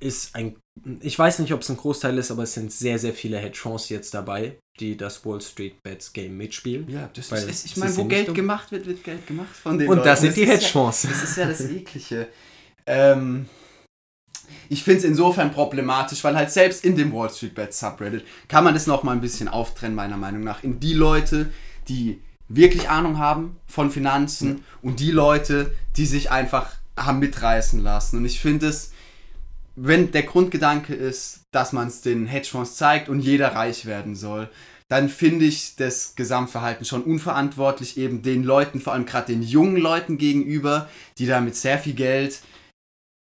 ist 0.00 0.34
ein, 0.34 0.56
ich 1.00 1.18
weiß 1.18 1.38
nicht, 1.40 1.52
ob 1.52 1.60
es 1.62 1.70
ein 1.70 1.76
Großteil 1.76 2.16
ist, 2.18 2.30
aber 2.30 2.42
es 2.44 2.54
sind 2.54 2.70
sehr, 2.72 2.98
sehr 2.98 3.12
viele 3.14 3.38
Hedgefonds 3.38 3.88
jetzt 3.88 4.12
dabei, 4.14 4.58
die 4.80 4.96
das 4.96 5.24
Wall 5.24 5.40
Street 5.40 5.82
Bets 5.82 6.12
Game 6.12 6.36
mitspielen. 6.36 6.88
Ja, 6.90 7.08
das 7.14 7.30
Weil 7.30 7.48
ist, 7.48 7.64
ich 7.64 7.76
meine, 7.76 7.96
wo 7.96 8.04
Geld 8.04 8.28
dumm. 8.28 8.34
gemacht 8.34 8.70
wird, 8.72 8.86
wird 8.86 9.02
Geld 9.04 9.26
gemacht 9.26 9.54
von 9.54 9.78
den 9.78 9.88
Und 9.88 9.96
Leuten. 9.98 10.08
das 10.08 10.20
sind 10.20 10.36
die 10.36 10.42
ja- 10.42 10.48
Hedgefonds. 10.52 11.02
Das 11.02 11.22
ist 11.22 11.36
ja 11.36 11.46
das 11.46 11.60
Eklige. 11.62 12.28
Ähm, 12.86 13.46
ich 14.68 14.82
finde 14.84 14.98
es 14.98 15.04
insofern 15.04 15.52
problematisch, 15.52 16.22
weil 16.24 16.36
halt 16.36 16.50
selbst 16.50 16.84
in 16.84 16.96
dem 16.96 17.12
Wall 17.12 17.30
Street 17.30 17.54
Bet 17.54 17.72
Subreddit 17.72 18.24
kann 18.48 18.64
man 18.64 18.74
das 18.74 18.86
nochmal 18.86 19.14
ein 19.14 19.20
bisschen 19.22 19.48
auftrennen, 19.48 19.94
meiner 19.94 20.16
Meinung 20.18 20.42
nach, 20.42 20.62
in 20.62 20.80
die 20.80 20.92
Leute, 20.92 21.50
die 21.88 22.20
wirklich 22.48 22.88
Ahnung 22.88 23.18
haben 23.18 23.56
von 23.66 23.90
Finanzen 23.90 24.64
und 24.82 25.00
die 25.00 25.10
Leute, 25.10 25.74
die 25.96 26.06
sich 26.06 26.30
einfach 26.30 26.76
haben 26.96 27.18
mitreißen 27.18 27.80
lassen. 27.80 28.18
Und 28.18 28.24
ich 28.24 28.40
finde 28.40 28.68
es, 28.68 28.92
wenn 29.76 30.12
der 30.12 30.22
Grundgedanke 30.22 30.94
ist, 30.94 31.40
dass 31.50 31.72
man 31.72 31.88
es 31.88 32.00
den 32.00 32.26
Hedgefonds 32.26 32.76
zeigt 32.76 33.08
und 33.08 33.20
jeder 33.20 33.54
reich 33.54 33.86
werden 33.86 34.14
soll, 34.14 34.48
dann 34.88 35.08
finde 35.08 35.46
ich 35.46 35.76
das 35.76 36.14
Gesamtverhalten 36.14 36.84
schon 36.84 37.02
unverantwortlich, 37.02 37.96
eben 37.96 38.22
den 38.22 38.44
Leuten, 38.44 38.80
vor 38.80 38.92
allem 38.92 39.06
gerade 39.06 39.32
den 39.32 39.42
jungen 39.42 39.76
Leuten 39.76 40.18
gegenüber, 40.18 40.88
die 41.18 41.26
da 41.26 41.40
mit 41.40 41.56
sehr 41.56 41.78
viel 41.78 41.94
Geld 41.94 42.42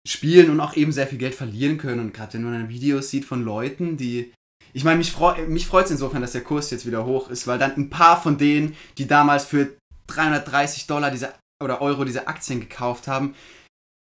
spielen 0.07 0.51
und 0.51 0.61
auch 0.61 0.77
eben 0.77 0.93
sehr 0.93 1.07
viel 1.07 1.19
Geld 1.19 1.35
verlieren 1.35 1.79
können. 1.79 2.01
Und 2.01 2.15
gerade 2.15 2.35
wenn 2.35 2.45
man 2.45 2.69
Videos 2.69 3.11
sieht 3.11 3.25
von 3.25 3.43
Leuten, 3.43 3.97
die. 3.97 4.33
Ich 4.79 4.85
meine, 4.85 4.99
mich, 4.99 5.11
freu, 5.11 5.35
mich 5.49 5.67
freut 5.67 5.87
es 5.87 5.91
insofern, 5.91 6.23
dass 6.23 6.31
der 6.31 6.45
Kurs 6.45 6.71
jetzt 6.71 6.87
wieder 6.87 7.05
hoch 7.05 7.31
ist, 7.31 7.49
weil 7.49 7.59
dann 7.59 7.77
ein 7.77 7.91
paar 7.91 8.23
von 8.23 8.39
denen, 8.39 8.77
die 8.97 9.09
damals 9.09 9.45
für 9.45 9.77
330 10.07 10.87
Dollar 10.87 11.11
diese, 11.11 11.35
oder 11.61 11.83
Euro 11.83 12.05
diese 12.05 12.29
Aktien 12.29 12.61
gekauft 12.61 13.09
haben, 13.09 13.35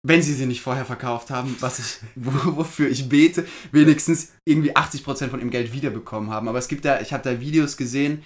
wenn 0.07 0.23
sie 0.23 0.33
sie 0.33 0.47
nicht 0.47 0.61
vorher 0.61 0.85
verkauft 0.85 1.31
haben, 1.31 1.57
was 1.59 1.81
ich, 1.81 1.99
wo, 2.15 2.59
wofür 2.59 2.89
ich 2.89 3.09
bete, 3.09 3.49
wenigstens 3.73 4.31
irgendwie 4.45 4.77
80% 4.77 5.31
von 5.31 5.41
ihrem 5.41 5.51
Geld 5.51 5.73
wiederbekommen 5.73 6.31
haben. 6.31 6.47
Aber 6.47 6.61
es 6.61 6.69
gibt 6.69 6.85
da, 6.85 7.01
ich 7.01 7.13
habe 7.13 7.25
da 7.25 7.41
Videos 7.41 7.77
gesehen, 7.77 8.23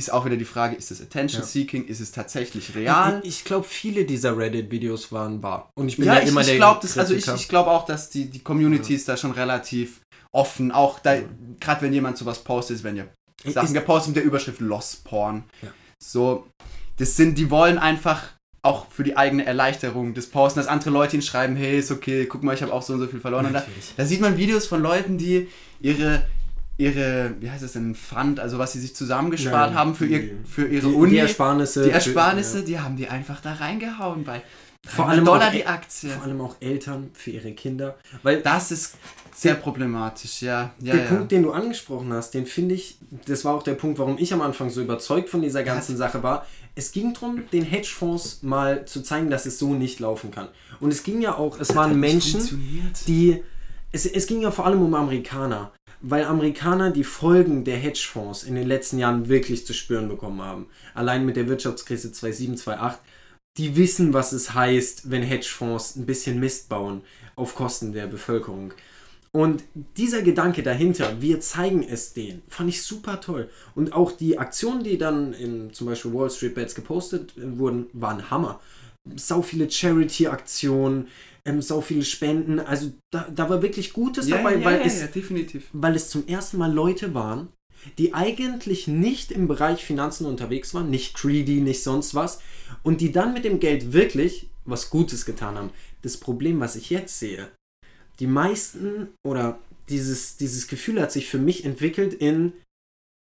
ist 0.00 0.12
auch 0.12 0.24
wieder 0.24 0.36
die 0.36 0.44
Frage, 0.44 0.74
ist 0.74 0.90
es 0.90 1.00
Attention 1.00 1.42
Ja. 1.42 1.46
Seeking, 1.46 1.84
ist 1.86 2.00
es 2.00 2.10
tatsächlich 2.10 2.74
real? 2.74 3.20
Ich, 3.22 3.28
ich 3.40 3.44
glaube, 3.44 3.66
viele 3.68 4.04
dieser 4.06 4.36
Reddit-Videos 4.36 5.12
waren 5.12 5.42
wahr. 5.42 5.70
Und 5.78 5.88
ich 5.88 5.96
bin 5.98 6.06
ja, 6.06 6.14
ja, 6.14 6.22
ich, 6.22 6.28
immer 6.30 6.40
ich 6.40 6.46
der 6.48 6.56
glaube 6.56 6.80
also 6.96 7.14
ich, 7.14 7.28
ich 7.28 7.48
glaube 7.48 7.70
auch, 7.70 7.84
dass 7.84 8.08
die, 8.10 8.24
die 8.30 8.40
Community 8.40 8.94
ist 8.94 9.08
da 9.08 9.16
schon 9.16 9.32
relativ 9.32 10.00
offen. 10.32 10.72
Auch 10.72 10.98
da, 11.00 11.18
gerade 11.60 11.82
wenn 11.82 11.92
jemand 11.92 12.16
sowas 12.16 12.38
postet, 12.42 12.82
wenn 12.82 12.96
ja 12.96 13.04
Sachen 13.44 13.68
Ist- 13.68 13.74
gepostet 13.74 14.08
mit 14.08 14.16
der 14.16 14.24
Überschrift 14.24 14.60
Lost 14.60 15.04
Porn. 15.04 15.44
Ja. 15.62 15.68
So, 16.02 16.46
das 16.96 17.16
sind, 17.16 17.36
die 17.36 17.50
wollen 17.50 17.78
einfach 17.78 18.22
auch 18.62 18.90
für 18.90 19.04
die 19.04 19.16
eigene 19.16 19.46
Erleichterung 19.46 20.12
das 20.14 20.26
posten, 20.26 20.60
dass 20.60 20.66
andere 20.66 20.90
Leute 20.90 21.16
ihnen 21.16 21.22
schreiben, 21.22 21.56
hey, 21.56 21.78
ist 21.78 21.90
okay, 21.90 22.26
guck 22.26 22.42
mal, 22.42 22.54
ich 22.54 22.62
habe 22.62 22.72
auch 22.72 22.82
so 22.82 22.92
und 22.92 23.00
so 23.00 23.06
viel 23.06 23.20
verloren. 23.20 23.50
Da, 23.52 23.64
da 23.96 24.04
sieht 24.04 24.20
man 24.20 24.36
Videos 24.36 24.66
von 24.66 24.82
Leuten, 24.82 25.16
die 25.16 25.48
ihre 25.80 26.26
ihre, 26.80 27.34
wie 27.40 27.50
heißt 27.50 27.62
es 27.62 27.72
denn, 27.74 27.94
Fund, 27.94 28.40
also 28.40 28.58
was 28.58 28.72
sie 28.72 28.80
sich 28.80 28.94
zusammengespart 28.96 29.70
Nein, 29.70 29.78
haben 29.78 29.94
für, 29.94 30.06
die- 30.06 30.14
ihr, 30.14 30.30
für 30.44 30.66
ihre 30.66 30.88
Die, 30.88 30.94
Uni. 30.94 31.10
die 31.10 31.18
Ersparnisse. 31.18 31.84
die 31.84 31.90
Ersparnisse, 31.90 32.52
Für, 32.52 32.58
ja. 32.60 32.64
die 32.64 32.80
haben 32.80 32.96
die 32.96 33.08
einfach 33.08 33.40
da 33.40 33.52
reingehauen 33.54 34.24
bei 34.24 34.42
Vor 34.86 35.04
300 35.06 35.08
allem 35.10 35.24
Dollar 35.26 35.48
auch- 35.48 35.52
die 35.52 35.66
Aktie. 35.66 36.10
Vor 36.10 36.22
allem 36.24 36.40
auch 36.40 36.56
Eltern 36.60 37.10
für 37.12 37.30
ihre 37.30 37.52
Kinder. 37.52 37.96
Weil 38.22 38.40
Das 38.40 38.70
ist 38.70 38.96
sehr 39.34 39.54
problematisch, 39.54 40.42
ja. 40.42 40.72
ja, 40.80 40.94
der 40.94 41.04
ja. 41.04 41.08
Punkt, 41.08 41.32
den 41.32 41.42
du 41.42 41.52
angesprochen 41.52 42.12
hast, 42.12 42.32
den 42.34 42.44
finde 42.46 42.74
ich, 42.74 42.98
das 43.26 43.44
war 43.44 43.54
auch 43.54 43.62
der 43.62 43.74
Punkt, 43.74 43.98
warum 43.98 44.16
ich 44.18 44.32
am 44.34 44.40
Anfang 44.42 44.68
so 44.70 44.80
überzeugt 44.82 45.28
von 45.30 45.40
dieser 45.42 45.62
ganzen 45.62 45.96
Sache 45.96 46.22
war. 46.22 46.46
Es 46.74 46.92
ging 46.92 47.14
darum, 47.14 47.42
den 47.52 47.62
Hedgefonds 47.64 48.42
mal 48.42 48.84
zu 48.84 49.02
zeigen, 49.02 49.30
dass 49.30 49.44
es 49.46 49.58
so 49.58 49.74
nicht 49.74 49.98
laufen 50.00 50.30
kann. 50.30 50.48
Und 50.78 50.90
es 50.92 51.02
ging 51.02 51.20
ja 51.20 51.34
auch, 51.36 51.58
es 51.60 51.74
waren 51.74 51.90
nicht 51.98 52.12
Menschen, 52.12 52.92
die. 53.06 53.42
Es, 53.92 54.06
es 54.06 54.28
ging 54.28 54.40
ja 54.42 54.52
vor 54.52 54.66
allem 54.66 54.82
um 54.82 54.94
Amerikaner, 54.94 55.72
weil 56.02 56.24
Amerikaner 56.24 56.90
die 56.90 57.04
Folgen 57.04 57.64
der 57.64 57.76
Hedgefonds 57.76 58.44
in 58.44 58.54
den 58.54 58.66
letzten 58.66 58.98
Jahren 58.98 59.28
wirklich 59.28 59.66
zu 59.66 59.74
spüren 59.74 60.08
bekommen 60.08 60.42
haben. 60.42 60.66
Allein 60.94 61.26
mit 61.26 61.36
der 61.36 61.48
Wirtschaftskrise 61.48 62.12
2007, 62.12 62.56
2008. 62.56 62.98
Die 63.56 63.76
wissen, 63.76 64.14
was 64.14 64.32
es 64.32 64.54
heißt, 64.54 65.10
wenn 65.10 65.22
Hedgefonds 65.22 65.96
ein 65.96 66.06
bisschen 66.06 66.40
Mist 66.40 66.68
bauen 66.68 67.02
auf 67.36 67.54
Kosten 67.54 67.92
der 67.92 68.06
Bevölkerung. 68.06 68.72
Und 69.32 69.62
dieser 69.96 70.22
Gedanke 70.22 70.62
dahinter, 70.62 71.20
wir 71.20 71.40
zeigen 71.40 71.84
es 71.84 72.14
denen, 72.14 72.42
fand 72.48 72.68
ich 72.68 72.82
super 72.82 73.20
toll. 73.20 73.48
Und 73.76 73.92
auch 73.92 74.10
die 74.10 74.38
Aktionen, 74.38 74.82
die 74.82 74.98
dann 74.98 75.34
in 75.34 75.72
zum 75.72 75.86
Beispiel 75.86 76.12
Wall 76.12 76.30
Street 76.30 76.56
Bets 76.56 76.74
gepostet 76.74 77.34
äh, 77.36 77.58
wurden, 77.58 77.86
waren 77.92 78.30
Hammer. 78.30 78.60
Sau 79.16 79.42
viele 79.42 79.70
Charity-Aktionen, 79.70 81.08
ähm, 81.44 81.62
sau 81.62 81.80
viele 81.80 82.04
Spenden. 82.04 82.60
Also 82.60 82.92
da, 83.12 83.28
da 83.34 83.48
war 83.48 83.62
wirklich 83.62 83.92
Gutes 83.92 84.28
ja, 84.28 84.38
dabei, 84.38 84.56
ja, 84.56 84.64
weil, 84.64 84.80
ja, 84.80 84.84
es, 84.84 85.02
weil 85.72 85.96
es 85.96 86.10
zum 86.10 86.26
ersten 86.26 86.58
Mal 86.58 86.72
Leute 86.72 87.14
waren, 87.14 87.48
die 87.98 88.14
eigentlich 88.14 88.88
nicht 88.88 89.32
im 89.32 89.48
Bereich 89.48 89.84
Finanzen 89.84 90.26
unterwegs 90.26 90.74
waren, 90.74 90.90
nicht 90.90 91.14
greedy, 91.14 91.60
nicht 91.60 91.82
sonst 91.82 92.14
was, 92.14 92.40
und 92.82 93.00
die 93.00 93.12
dann 93.12 93.32
mit 93.32 93.44
dem 93.44 93.60
Geld 93.60 93.92
wirklich 93.92 94.48
was 94.64 94.90
Gutes 94.90 95.24
getan 95.24 95.56
haben. 95.56 95.70
Das 96.02 96.18
Problem, 96.18 96.60
was 96.60 96.76
ich 96.76 96.90
jetzt 96.90 97.18
sehe, 97.18 97.48
die 98.18 98.26
meisten 98.26 99.08
oder 99.26 99.58
dieses, 99.88 100.36
dieses 100.36 100.68
Gefühl 100.68 101.00
hat 101.00 101.10
sich 101.10 101.28
für 101.28 101.38
mich 101.38 101.64
entwickelt 101.64 102.14
in 102.14 102.52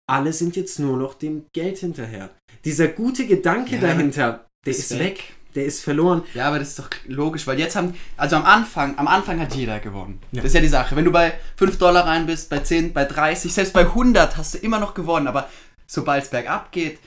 alle 0.08 0.32
sind 0.32 0.56
jetzt 0.56 0.78
nur 0.78 0.96
noch 0.96 1.14
dem 1.14 1.46
Geld 1.54 1.78
hinterher. 1.78 2.30
Dieser 2.64 2.88
gute 2.88 3.26
Gedanke 3.26 3.76
Ja, 3.76 3.80
dahinter, 3.80 4.46
der 4.66 4.70
ist 4.72 4.90
ist 4.90 4.98
weg. 4.98 5.00
weg. 5.00 5.34
Der 5.54 5.66
ist 5.66 5.82
verloren. 5.82 6.22
Ja, 6.34 6.48
aber 6.48 6.58
das 6.58 6.70
ist 6.70 6.78
doch 6.78 6.88
logisch, 7.06 7.46
weil 7.46 7.58
jetzt 7.58 7.76
haben, 7.76 7.94
also 8.16 8.36
am 8.36 8.44
Anfang, 8.44 8.98
am 8.98 9.06
Anfang 9.06 9.40
hat 9.40 9.54
jeder 9.54 9.80
gewonnen. 9.80 10.20
Ja. 10.32 10.40
Das 10.42 10.50
ist 10.50 10.54
ja 10.54 10.60
die 10.60 10.68
Sache. 10.68 10.96
Wenn 10.96 11.04
du 11.04 11.12
bei 11.12 11.34
5 11.56 11.78
Dollar 11.78 12.06
rein 12.06 12.26
bist, 12.26 12.48
bei 12.48 12.60
10, 12.60 12.92
bei 12.92 13.04
30, 13.04 13.52
selbst 13.52 13.72
bei 13.72 13.82
100 13.82 14.36
hast 14.36 14.54
du 14.54 14.58
immer 14.58 14.78
noch 14.78 14.94
gewonnen, 14.94 15.26
aber 15.26 15.48
sobald 15.86 16.24
es 16.24 16.30
bergab 16.30 16.72
geht, 16.72 16.98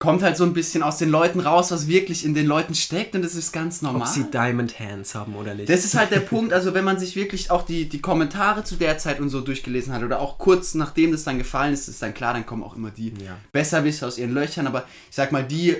kommt 0.00 0.22
halt 0.22 0.36
so 0.36 0.44
ein 0.44 0.52
bisschen 0.52 0.84
aus 0.84 0.98
den 0.98 1.10
Leuten 1.10 1.40
raus, 1.40 1.72
was 1.72 1.88
wirklich 1.88 2.24
in 2.24 2.32
den 2.32 2.46
Leuten 2.46 2.74
steckt 2.74 3.16
und 3.16 3.22
das 3.22 3.34
ist 3.34 3.52
ganz 3.52 3.82
normal. 3.82 4.02
Ob 4.02 4.06
sie 4.06 4.24
Diamond 4.30 4.78
Hands 4.78 5.12
haben 5.14 5.34
oder 5.34 5.54
nicht. 5.54 5.68
Das 5.68 5.84
ist 5.84 5.96
halt 5.96 6.12
der 6.12 6.20
Punkt, 6.34 6.52
also 6.52 6.72
wenn 6.72 6.84
man 6.84 7.00
sich 7.00 7.16
wirklich 7.16 7.50
auch 7.50 7.62
die, 7.62 7.88
die 7.88 8.00
Kommentare 8.00 8.62
zu 8.62 8.76
der 8.76 8.98
Zeit 8.98 9.18
und 9.18 9.28
so 9.28 9.40
durchgelesen 9.40 9.92
hat 9.92 10.04
oder 10.04 10.20
auch 10.20 10.38
kurz 10.38 10.74
nachdem 10.74 11.10
das 11.10 11.24
dann 11.24 11.38
gefallen 11.38 11.74
ist, 11.74 11.88
ist 11.88 12.00
dann 12.00 12.14
klar, 12.14 12.32
dann 12.32 12.46
kommen 12.46 12.62
auch 12.62 12.76
immer 12.76 12.92
die 12.92 13.08
ja. 13.08 13.36
Besserwisser 13.50 14.06
aus 14.06 14.18
ihren 14.18 14.32
Löchern, 14.32 14.68
aber 14.68 14.84
ich 15.10 15.16
sag 15.16 15.32
mal, 15.32 15.44
die 15.44 15.76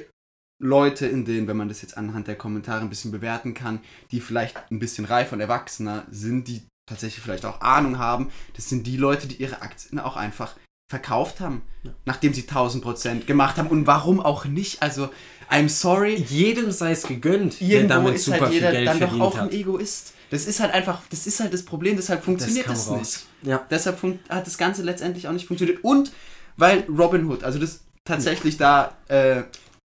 Leute, 0.60 1.06
in 1.06 1.24
denen, 1.24 1.46
wenn 1.46 1.56
man 1.56 1.68
das 1.68 1.82
jetzt 1.82 1.96
anhand 1.96 2.26
der 2.26 2.36
Kommentare 2.36 2.80
ein 2.80 2.88
bisschen 2.88 3.10
bewerten 3.12 3.54
kann, 3.54 3.80
die 4.10 4.20
vielleicht 4.20 4.56
ein 4.70 4.78
bisschen 4.78 5.04
reifer 5.04 5.34
und 5.34 5.40
erwachsener 5.40 6.04
sind, 6.10 6.48
die 6.48 6.62
tatsächlich 6.88 7.22
vielleicht 7.22 7.44
auch 7.44 7.60
Ahnung 7.60 7.98
haben, 7.98 8.30
das 8.56 8.68
sind 8.68 8.86
die 8.86 8.96
Leute, 8.96 9.28
die 9.28 9.36
ihre 9.36 9.62
Aktien 9.62 9.98
auch 10.00 10.16
einfach 10.16 10.56
verkauft 10.90 11.40
haben, 11.40 11.62
Ja. 11.84 11.92
nachdem 12.06 12.32
sie 12.32 12.42
1000% 12.46 13.26
gemacht 13.26 13.56
haben 13.58 13.68
und 13.68 13.86
warum 13.86 14.20
auch 14.20 14.46
nicht, 14.46 14.82
also 14.82 15.10
I'm 15.50 15.68
sorry, 15.68 16.14
Jedem 16.16 16.70
sei 16.72 16.92
es 16.92 17.02
gegönnt, 17.04 17.60
der 17.60 17.68
irgendwo 17.68 17.88
damit 17.94 18.14
ist 18.16 18.24
super 18.24 18.40
halt 18.42 18.52
jeder 18.54 18.68
viel 18.70 18.76
Geld 18.78 18.88
dann 18.88 18.98
doch 19.00 19.06
verdient 19.08 19.22
auch 19.22 19.36
hat. 19.36 19.42
ein 19.44 19.52
Egoist. 19.52 20.14
Das 20.30 20.46
ist 20.46 20.60
halt 20.60 20.74
einfach, 20.74 21.02
das 21.10 21.26
ist 21.26 21.40
halt 21.40 21.52
das 21.54 21.62
Problem, 21.64 21.96
deshalb 21.96 22.24
funktioniert 22.24 22.68
das, 22.68 22.88
raus. 22.88 22.98
nicht. 23.42 23.48
Ja. 23.50 23.64
Deshalb 23.70 23.98
fun- 23.98 24.18
hat 24.28 24.46
das 24.46 24.58
Ganze 24.58 24.82
letztendlich 24.82 25.28
auch 25.28 25.32
nicht 25.32 25.46
funktioniert. 25.46 25.82
Und 25.84 26.12
weil 26.56 26.84
Robinhood, 26.88 27.44
also 27.44 27.58
das 27.58 27.80
tatsächlich 28.04 28.56
da 28.58 28.96
äh, 29.08 29.42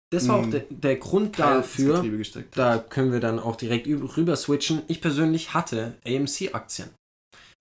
Das 0.10 0.28
war 0.30 0.38
auch 0.38 0.46
Mm. 0.46 0.52
der, 0.52 0.64
der 0.70 0.96
Grund 0.96 1.28
ins 1.28 1.38
dafür. 1.38 2.04
Da 2.52 2.78
können 2.78 3.12
wir 3.12 3.20
dann 3.20 3.40
auch 3.40 3.56
direkt 3.58 3.88
üb- 3.88 4.16
rüber 4.16 4.36
switchen. 4.38 4.82
Ich 4.88 5.02
persönlich 5.02 5.54
hatte 5.54 5.96
AMC-Aktien. 6.06 6.90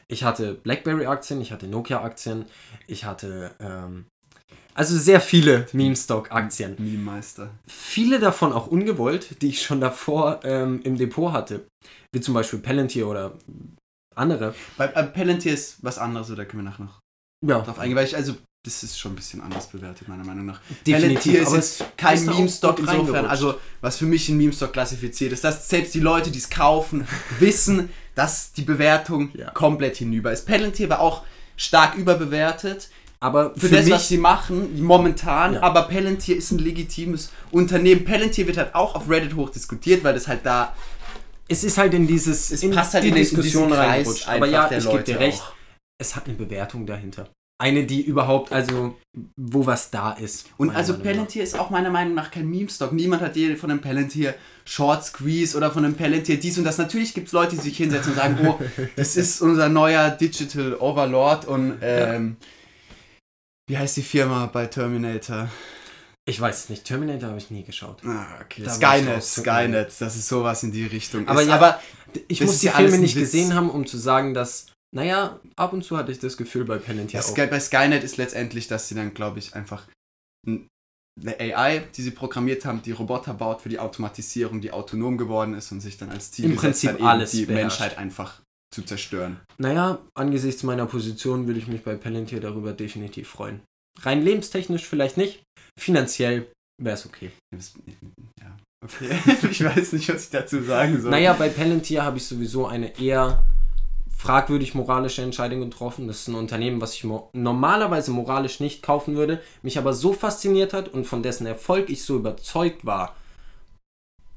Ich 0.09 0.23
hatte 0.23 0.55
BlackBerry-Aktien, 0.55 1.41
ich 1.41 1.51
hatte 1.51 1.67
Nokia-Aktien, 1.67 2.45
ich 2.87 3.05
hatte 3.05 3.51
ähm, 3.59 4.07
also 4.75 4.97
sehr 4.97 5.21
viele 5.21 5.67
Meme-Stock-Aktien. 5.73 6.77
Meme-Meister. 6.79 7.51
Viele 7.67 8.21
davon 8.21 8.53
auch 8.53 8.69
ungewollt, 8.69 9.43
die 9.43 9.49
ich 9.49 9.63
schon 9.63 9.81
davor 9.81 10.41
ähm, 10.45 10.81
im 10.85 10.97
Depot 10.97 11.33
hatte. 11.33 11.67
Wie 12.13 12.21
zum 12.21 12.35
Beispiel 12.35 12.61
Palantir 12.61 13.09
oder 13.09 13.37
andere. 14.15 14.55
Bei 14.77 14.87
äh, 14.87 15.03
Palantir 15.05 15.53
ist 15.53 15.83
was 15.83 15.99
anderes, 15.99 16.31
oder 16.31 16.45
können 16.45 16.63
wir 16.63 16.71
nachher 16.71 16.85
noch 16.85 17.01
Ja, 17.45 17.61
drauf 17.61 17.81
eingehen, 17.81 17.97
weil 17.97 18.07
ich, 18.07 18.15
also 18.15 18.35
das 18.67 18.83
ist 18.83 18.99
schon 18.99 19.13
ein 19.13 19.17
bisschen 19.17 19.41
anders 19.41 19.69
bewertet, 19.69 20.09
meiner 20.09 20.25
Meinung 20.25 20.47
nach. 20.47 20.61
Palantir 20.85 21.43
ist 21.43 21.53
jetzt 21.53 21.85
kein 21.97 22.25
Meme-Stock 22.25 22.79
insofern, 22.79 23.27
also 23.27 23.55
was 23.81 23.97
für 23.97 24.07
mich 24.07 24.29
ein 24.29 24.37
Meme-Stock 24.37 24.73
klassifiziert 24.73 25.33
ist, 25.33 25.45
dass 25.45 25.69
selbst 25.69 25.95
die 25.95 26.01
Leute, 26.01 26.31
die 26.31 26.39
es 26.39 26.51
kaufen, 26.51 27.07
wissen, 27.39 27.89
dass 28.15 28.53
die 28.53 28.63
Bewertung 28.63 29.31
Ja. 29.35 29.51
komplett 29.51 29.97
hinüber 29.97 30.33
ist. 30.33 30.47
Palantir 30.47 30.89
war 30.89 31.01
auch 31.01 31.23
stark 31.57 31.95
überbewertet, 31.97 32.89
aber 33.21 33.55
für, 33.55 33.69
für, 33.69 33.77
das, 33.77 33.85
mich, 33.87 33.95
was 33.95 34.09
sie 34.09 34.19
machen, 34.19 34.83
momentan, 34.83 35.55
Ja. 35.55 35.63
aber 35.63 35.83
Palantir 35.83 36.37
ist 36.37 36.51
ein 36.51 36.59
legitimes 36.59 37.31
Unternehmen. 37.51 38.05
Palantir 38.05 38.47
wird 38.47 38.57
halt 38.59 38.75
auch 38.75 38.95
auf 38.95 39.09
Reddit 39.09 39.35
hoch 39.37 39.51
diskutiert, 39.51 40.05
weil 40.05 40.15
das 40.15 40.29
halt 40.29 40.45
da 40.45 40.75
es 41.49 41.63
ist 41.63 41.79
halt 41.79 41.95
in 41.95 42.07
dieses 42.09 42.51
Es 42.51 42.63
in 42.63 42.73
passt 42.73 42.95
halt 42.95 43.05
die 43.05 43.09
in 43.09 43.15
in 43.17 43.23
Diskussion 43.23 43.73
reingerutscht. 43.73 44.29
Aber 44.29 44.47
ja, 44.47 44.71
ich 44.71 44.85
gebe 44.89 45.03
dir 45.05 45.21
recht. 45.21 45.41
auch. 45.41 45.53
Es 45.99 46.17
hat 46.17 46.27
eine 46.27 46.35
Bewertung 46.35 46.85
dahinter. 46.87 47.29
Eine, 47.59 47.85
die 47.85 48.03
überhaupt, 48.03 48.53
also 48.53 48.97
wo 49.37 49.65
was 49.65 49.91
da 49.91 50.13
ist. 50.13 50.47
Und 50.59 50.71
also 50.71 50.93
Meinung. 50.93 51.07
Palantir 51.07 51.43
ist 51.43 51.59
auch 51.59 51.71
meiner 51.71 51.89
Meinung 51.89 52.15
nach 52.15 52.31
kein 52.31 52.49
Meme-Stock. 52.49 52.93
Niemand 52.93 53.23
hat 53.23 53.35
je 53.35 53.57
von 53.57 53.71
einem 53.71 53.81
Palantir 53.81 54.35
Short 54.67 55.05
Squeeze 55.05 55.57
oder 55.57 55.71
von 55.71 55.85
einem 55.85 55.95
Palantir 55.95 56.39
dies 56.39 56.59
und 56.59 56.65
das. 56.65 56.77
Natürlich 56.77 57.15
gibt 57.15 57.29
es 57.29 57.33
Leute, 57.33 57.57
die 57.57 57.63
sich 57.63 57.77
hinsetzen 57.79 58.13
und 58.13 58.19
sagen, 58.19 58.47
oh, 58.47 58.61
das 58.97 59.17
ist 59.17 59.41
unser 59.41 59.71
neuer 59.71 60.11
Digital 60.11 60.75
Overlord 60.75 61.47
und 61.47 61.79
ähm, 61.81 62.37
wie 63.69 63.79
heißt 63.79 63.97
die 63.97 64.03
Firma 64.03 64.47
bei 64.47 64.67
Terminator? 64.67 65.49
Ich 66.29 66.41
weiß 66.41 66.65
es 66.65 66.69
nicht. 66.69 66.85
Terminator 66.85 67.29
habe 67.31 67.39
ich 67.39 67.51
nie 67.51 67.63
geschaut. 67.63 68.03
Ah, 68.05 68.27
okay. 68.45 68.65
Da 68.65 68.71
Skynet. 68.71 69.23
Skynet, 69.25 69.93
das 70.01 70.17
ist 70.17 70.29
sowas 70.29 70.63
in 70.63 70.73
die 70.73 70.85
Richtung. 70.85 71.27
Aber 71.29 71.41
ist, 71.41 71.49
ja, 71.49 71.55
aber 71.55 71.81
Ich 72.29 72.41
muss 72.41 72.59
die 72.59 72.67
ja 72.67 72.73
Filme 72.73 72.99
nicht 72.99 73.15
Witz. 73.15 73.33
gesehen 73.33 73.55
haben, 73.55 73.71
um 73.71 73.87
zu 73.87 73.97
sagen, 73.97 74.35
dass, 74.35 74.67
naja, 74.95 75.41
ab 75.57 75.73
und 75.73 75.83
zu 75.85 75.97
hatte 75.97 76.13
ich 76.13 76.19
das 76.19 76.37
Gefühl 76.37 76.65
bei 76.65 76.79
Palantir 76.79 77.21
Ja, 77.21 77.27
auch. 77.27 77.35
Bei 77.35 77.61
Skynet 77.61 78.03
ist 78.05 78.17
letztendlich, 78.17 78.69
dass 78.69 78.89
sie 78.89 78.95
dann, 78.95 79.13
glaube 79.15 79.39
ich, 79.39 79.55
einfach 79.55 79.87
eine 80.47 81.41
AI, 81.41 81.81
die 81.97 82.03
sie 82.03 82.11
programmiert 82.11 82.65
haben, 82.65 82.83
die 82.83 82.93
Roboter 82.93 83.35
baut 83.35 83.63
für 83.63 83.69
die 83.69 83.79
Automatisierung, 83.79 84.61
die 84.61 84.71
autonom 84.71 85.17
geworden 85.17 85.55
ist 85.55 85.73
und 85.73 85.81
sich 85.81 85.97
dann 85.97 86.11
als 86.11 86.31
Ziel 86.31 86.45
Im 86.47 86.51
gesetzt 86.53 86.83
Prinzip 86.85 86.91
hat, 86.93 87.01
alles 87.03 87.31
die 87.31 87.47
beherrscht. 87.47 87.81
Menschheit 87.81 87.99
einfach 87.99 88.41
zu 88.75 88.83
zerstören. 88.83 89.41
Naja, 89.59 89.99
angesichts 90.15 90.63
meiner 90.63 90.87
Position 90.87 91.47
würde 91.47 91.59
ich 91.59 91.69
mich 91.69 91.83
bei 91.83 91.95
Palantir 91.95 92.41
darüber 92.41 92.73
definitiv 92.75 93.29
freuen. 93.29 93.61
Rein 94.01 94.23
lebenstechnisch 94.23 94.85
vielleicht 94.87 95.17
nicht, 95.17 95.43
finanziell 95.81 96.47
wäre 96.83 96.95
es 96.97 97.07
okay. 97.07 97.31
Das- 97.55 97.73
Ja, 98.41 98.57
okay. 98.85 99.09
ich 99.51 99.65
weiß 99.65 99.95
nicht, 99.95 100.13
was 100.13 100.25
ich 100.25 100.31
dazu 100.31 100.63
sagen 100.63 101.01
soll. 101.01 101.11
Naja, 101.13 101.33
bei 101.33 101.49
Palantir 101.49 102.03
habe 102.05 102.19
ich 102.19 102.27
sowieso 102.27 102.67
eine 102.67 102.99
eher 103.01 103.43
fragwürdig 104.17 104.75
moralische 104.75 105.23
Entscheidung 105.23 105.61
getroffen. 105.61 106.07
Das 106.09 106.21
ist 106.21 106.29
ein 106.29 106.35
Unternehmen, 106.35 106.81
was 106.81 106.95
ich 106.95 107.05
mo 107.05 107.29
normalerweise 107.33 108.11
moralisch 108.11 108.61
nicht 108.61 108.83
kaufen 108.83 109.17
würde, 109.17 109.43
mich 109.63 109.79
aber 109.79 109.93
so 109.93 110.13
fasziniert 110.13 110.73
hat 110.73 110.89
und 110.89 111.07
von 111.07 111.23
dessen 111.23 111.47
Erfolg 111.47 111.91
ich 111.91 112.03
so 112.03 112.17
überzeugt 112.17 112.87
war, 112.87 113.15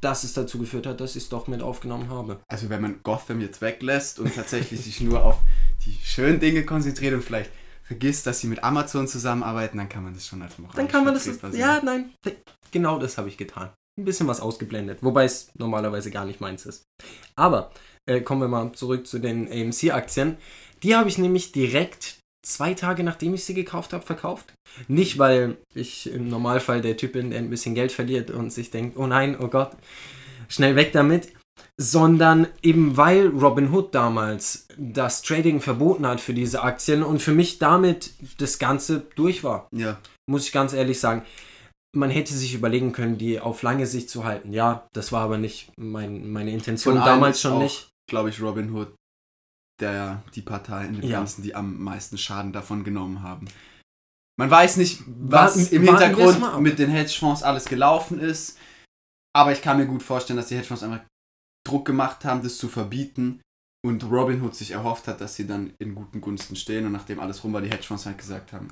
dass 0.02 0.24
es 0.24 0.34
dazu 0.34 0.60
geführt 0.60 0.86
hat, 0.86 1.02
dass 1.02 1.16
ich 1.16 1.24
es 1.24 1.30
doch 1.30 1.48
mit 1.48 1.62
aufgenommen 1.62 2.10
habe. 2.10 2.40
Also 2.48 2.70
wenn 2.70 2.82
man 2.82 3.00
Gotham 3.04 3.42
jetzt 3.42 3.62
weglässt 3.62 4.20
und 4.20 4.34
tatsächlich 4.36 4.82
sich 4.84 5.02
nur 5.02 5.24
auf 5.26 5.38
die 5.86 5.98
schönen 6.04 6.40
Dinge 6.40 6.66
konzentriert 6.66 7.14
und 7.14 7.24
vielleicht 7.24 7.52
vergisst, 7.84 8.28
dass 8.28 8.40
sie 8.40 8.48
mit 8.48 8.64
Amazon 8.64 9.08
zusammenarbeiten, 9.08 9.78
dann 9.78 9.90
kann 9.90 10.04
man 10.04 10.14
das 10.14 10.28
schon 10.28 10.42
als 10.42 10.58
moralisch 10.58 10.76
Dann 10.76 10.88
kann 10.88 11.04
man 11.04 11.14
das. 11.14 11.24
sehen. 11.24 11.40
Ja, 11.54 11.82
nein. 11.84 12.12
Genau 12.72 13.00
das 13.00 13.18
habe 13.18 13.30
ich 13.30 13.38
getan. 13.38 13.72
Ein 13.98 14.06
bisschen 14.06 14.28
was 14.28 14.40
ausgeblendet. 14.40 15.00
Wobei 15.02 15.26
es 15.26 15.50
normalerweise 15.56 16.12
gar 16.12 16.24
nicht 16.24 16.40
meins 16.40 16.66
ist. 16.66 16.84
Aber 17.36 17.72
äh, 18.10 18.22
kommen 18.22 18.42
wir 18.42 18.48
mal 18.48 18.72
zurück 18.74 19.08
zu 19.08 19.20
den 19.20 19.48
AMC-Aktien. 19.48 20.38
Die 20.84 20.96
habe 20.96 21.10
ich 21.10 21.18
nämlich 21.18 21.52
direkt 21.52 22.20
zwei 22.42 22.74
Tage 22.74 23.04
nachdem 23.04 23.34
ich 23.34 23.44
sie 23.44 23.54
gekauft 23.54 23.94
habe, 23.94 24.06
verkauft. 24.06 24.54
Nicht, 24.88 25.18
weil 25.18 25.58
ich 25.74 26.12
im 26.12 26.28
Normalfall 26.30 26.82
der 26.82 26.98
Typ 26.98 27.14
bin, 27.14 27.32
der 27.32 27.40
ein 27.40 27.50
bisschen 27.50 27.76
Geld 27.76 27.92
verliert 27.92 28.32
und 28.32 28.52
sich 28.52 28.72
denkt, 28.72 28.98
oh 28.98 29.08
nein, 29.08 29.38
oh 29.40 29.48
Gott, 29.48 29.72
schnell 30.48 30.76
weg 30.76 30.92
damit. 30.94 31.30
sondern 31.78 32.48
eben 32.62 32.98
weil 32.98 33.28
Robinhood 33.28 33.94
damals 33.94 34.68
das 34.78 35.22
Trading 35.22 35.62
verboten 35.62 36.08
hat 36.08 36.22
für 36.22 36.34
diese 36.34 36.62
Aktien 36.62 37.04
und 37.04 37.22
für 37.22 37.34
mich 37.34 37.60
damit 37.60 38.12
das 38.38 38.60
Ganze 38.60 39.04
durch 39.16 39.44
war. 39.44 39.68
Ja. 39.74 40.00
Muss 40.26 40.46
ich 40.46 40.52
ganz 40.52 40.74
ehrlich 40.74 41.00
sagen. 41.00 41.24
Man 41.96 42.12
hätte 42.12 42.34
sich 42.34 42.54
überlegen 42.54 42.92
können, 42.92 43.18
die 43.18 43.40
auf 43.40 43.64
lange 43.64 43.88
Sicht 43.88 44.10
zu 44.10 44.24
halten. 44.24 44.54
Ja, 44.54 44.88
das 44.94 45.12
war 45.12 45.22
aber 45.22 45.38
nicht 45.38 45.72
mein, 45.76 46.32
meine 46.32 46.52
Intention 46.52 46.96
Von 46.96 47.06
damals 47.06 47.42
schon 47.42 47.60
nicht. 47.60 47.90
Glaube 48.10 48.30
ich, 48.30 48.42
Robin 48.42 48.74
Hood, 48.74 48.94
der 49.80 50.24
die 50.36 50.42
Partei 50.42 50.86
in 50.86 50.94
dem 51.00 51.10
Ja. 51.10 51.20
Ganzen, 51.20 51.42
die 51.44 51.56
am 51.56 51.82
meisten 51.82 52.18
Schaden 52.18 52.52
davon 52.52 52.84
genommen 52.84 53.22
haben. 53.24 53.48
Man 54.38 54.50
weiß 54.52 54.78
nicht, 54.78 55.02
was 55.06 55.58
Warten- 55.58 55.76
im 55.76 55.84
Hintergrund 55.84 56.62
mit 56.62 56.80
den 56.80 56.90
Hedgefonds 56.90 57.44
alles 57.44 57.66
gelaufen 57.66 58.20
ist. 58.20 58.58
Aber 59.36 59.52
ich 59.54 59.62
kann 59.62 59.78
mir 59.78 59.86
gut 59.86 60.02
vorstellen, 60.04 60.38
dass 60.38 60.48
die 60.48 60.56
Hedgefonds 60.56 60.84
einfach 60.84 61.02
Druck 61.68 61.86
gemacht 61.86 62.26
haben, 62.26 62.42
das 62.42 62.58
zu 62.58 62.68
verbieten. 62.68 63.42
Und 63.86 64.04
Robin 64.06 64.42
Hood 64.42 64.56
sich 64.56 64.72
erhofft 64.72 65.08
hat, 65.08 65.22
dass 65.22 65.36
sie 65.36 65.46
dann 65.48 65.74
in 65.80 65.96
guten 65.96 66.20
Gunsten 66.20 66.56
stehen. 66.56 66.86
Und 66.86 66.92
nachdem 66.94 67.20
alles 67.20 67.44
rum 67.44 67.54
war, 67.54 67.62
die 67.62 67.70
Hedgefonds 67.70 68.06
halt 68.06 68.18
gesagt 68.18 68.52
haben, 68.54 68.70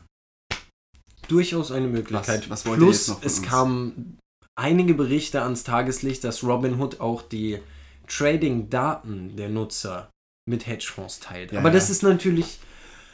Durchaus 1.27 1.71
eine 1.71 1.87
Möglichkeit. 1.87 2.49
Was- 2.49 2.49
was 2.49 2.65
wollt 2.65 2.79
ihr 2.79 2.85
Plus, 2.85 2.97
jetzt 2.99 3.07
noch 3.09 3.19
von 3.19 3.27
es 3.27 3.39
uns? 3.39 3.47
kamen 3.47 4.19
einige 4.57 4.93
Berichte 4.93 5.41
ans 5.41 5.63
Tageslicht, 5.63 6.23
dass 6.23 6.43
Robinhood 6.43 7.01
auch 7.01 7.21
die 7.21 7.59
Trading-Daten 8.07 9.35
der 9.35 9.49
Nutzer 9.49 10.09
mit 10.49 10.65
Hedgefonds 10.65 11.19
teilt. 11.19 11.51
Ja, 11.51 11.59
aber 11.59 11.71
das 11.71 11.87
ja. 11.87 11.93
ist 11.93 12.03
natürlich 12.03 12.59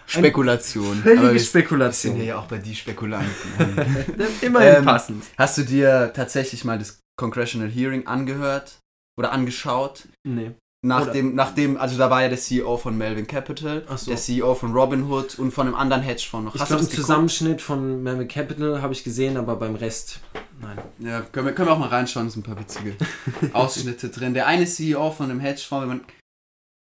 Spekulation. 0.05 0.97
völlige 0.97 1.39
sind 1.39 1.47
Spekulation. 1.47 2.15
hier 2.15 2.25
ja 2.25 2.37
auch 2.37 2.45
bei 2.45 2.57
die 2.57 2.75
Spekulanten. 2.75 3.31
Immerhin 4.41 4.75
Ähm, 4.75 4.85
passend. 4.85 5.23
Hast 5.37 5.57
du 5.57 5.63
dir 5.63 6.11
tatsächlich 6.13 6.63
mal 6.63 6.77
das 6.77 6.99
Congressional 7.17 7.69
Hearing 7.69 8.07
angehört 8.07 8.79
oder 9.17 9.31
angeschaut? 9.31 10.07
Nee. 10.23 10.51
Nach 10.85 11.03
Oder- 11.03 11.13
dem, 11.13 11.33
nach 11.33 11.55
dem, 11.55 11.77
also 11.77 11.97
da 11.97 12.09
war 12.09 12.21
ja 12.23 12.27
der 12.27 12.37
CEO 12.37 12.75
von 12.75 12.97
Melvin 12.97 13.25
Capital, 13.25 13.85
so. 13.95 14.11
der 14.11 14.17
CEO 14.17 14.53
von 14.53 14.73
Robinhood 14.73 15.39
und 15.39 15.51
von 15.51 15.67
einem 15.67 15.75
anderen 15.77 16.03
Hedgefonds 16.03 16.45
noch. 16.45 16.55
Ich 16.55 16.67
glaube, 16.67 16.81
einen? 16.81 16.91
Zusammenschnitt 16.91 17.61
von 17.61 18.03
Merrill 18.03 18.27
Capital 18.27 18.81
habe 18.81 18.91
ich 18.91 19.05
gesehen, 19.05 19.37
aber 19.37 19.55
beim 19.55 19.75
Rest, 19.75 20.19
nein. 20.59 20.77
Ja, 20.99 21.21
können 21.21 21.45
wir, 21.47 21.53
können 21.55 21.69
wir 21.69 21.73
auch 21.73 21.79
mal 21.79 21.87
reinschauen, 21.87 22.29
sind 22.29 22.41
ein 22.45 22.53
paar 22.53 22.59
witzige 22.59 22.97
Ausschnitte 23.53 24.09
drin. 24.09 24.33
Der 24.33 24.45
eine 24.45 24.65
CEO 24.65 25.09
von 25.11 25.31
einem 25.31 25.39
Hedgefonds, 25.39 25.83
wenn 25.83 25.87
man, 25.87 26.05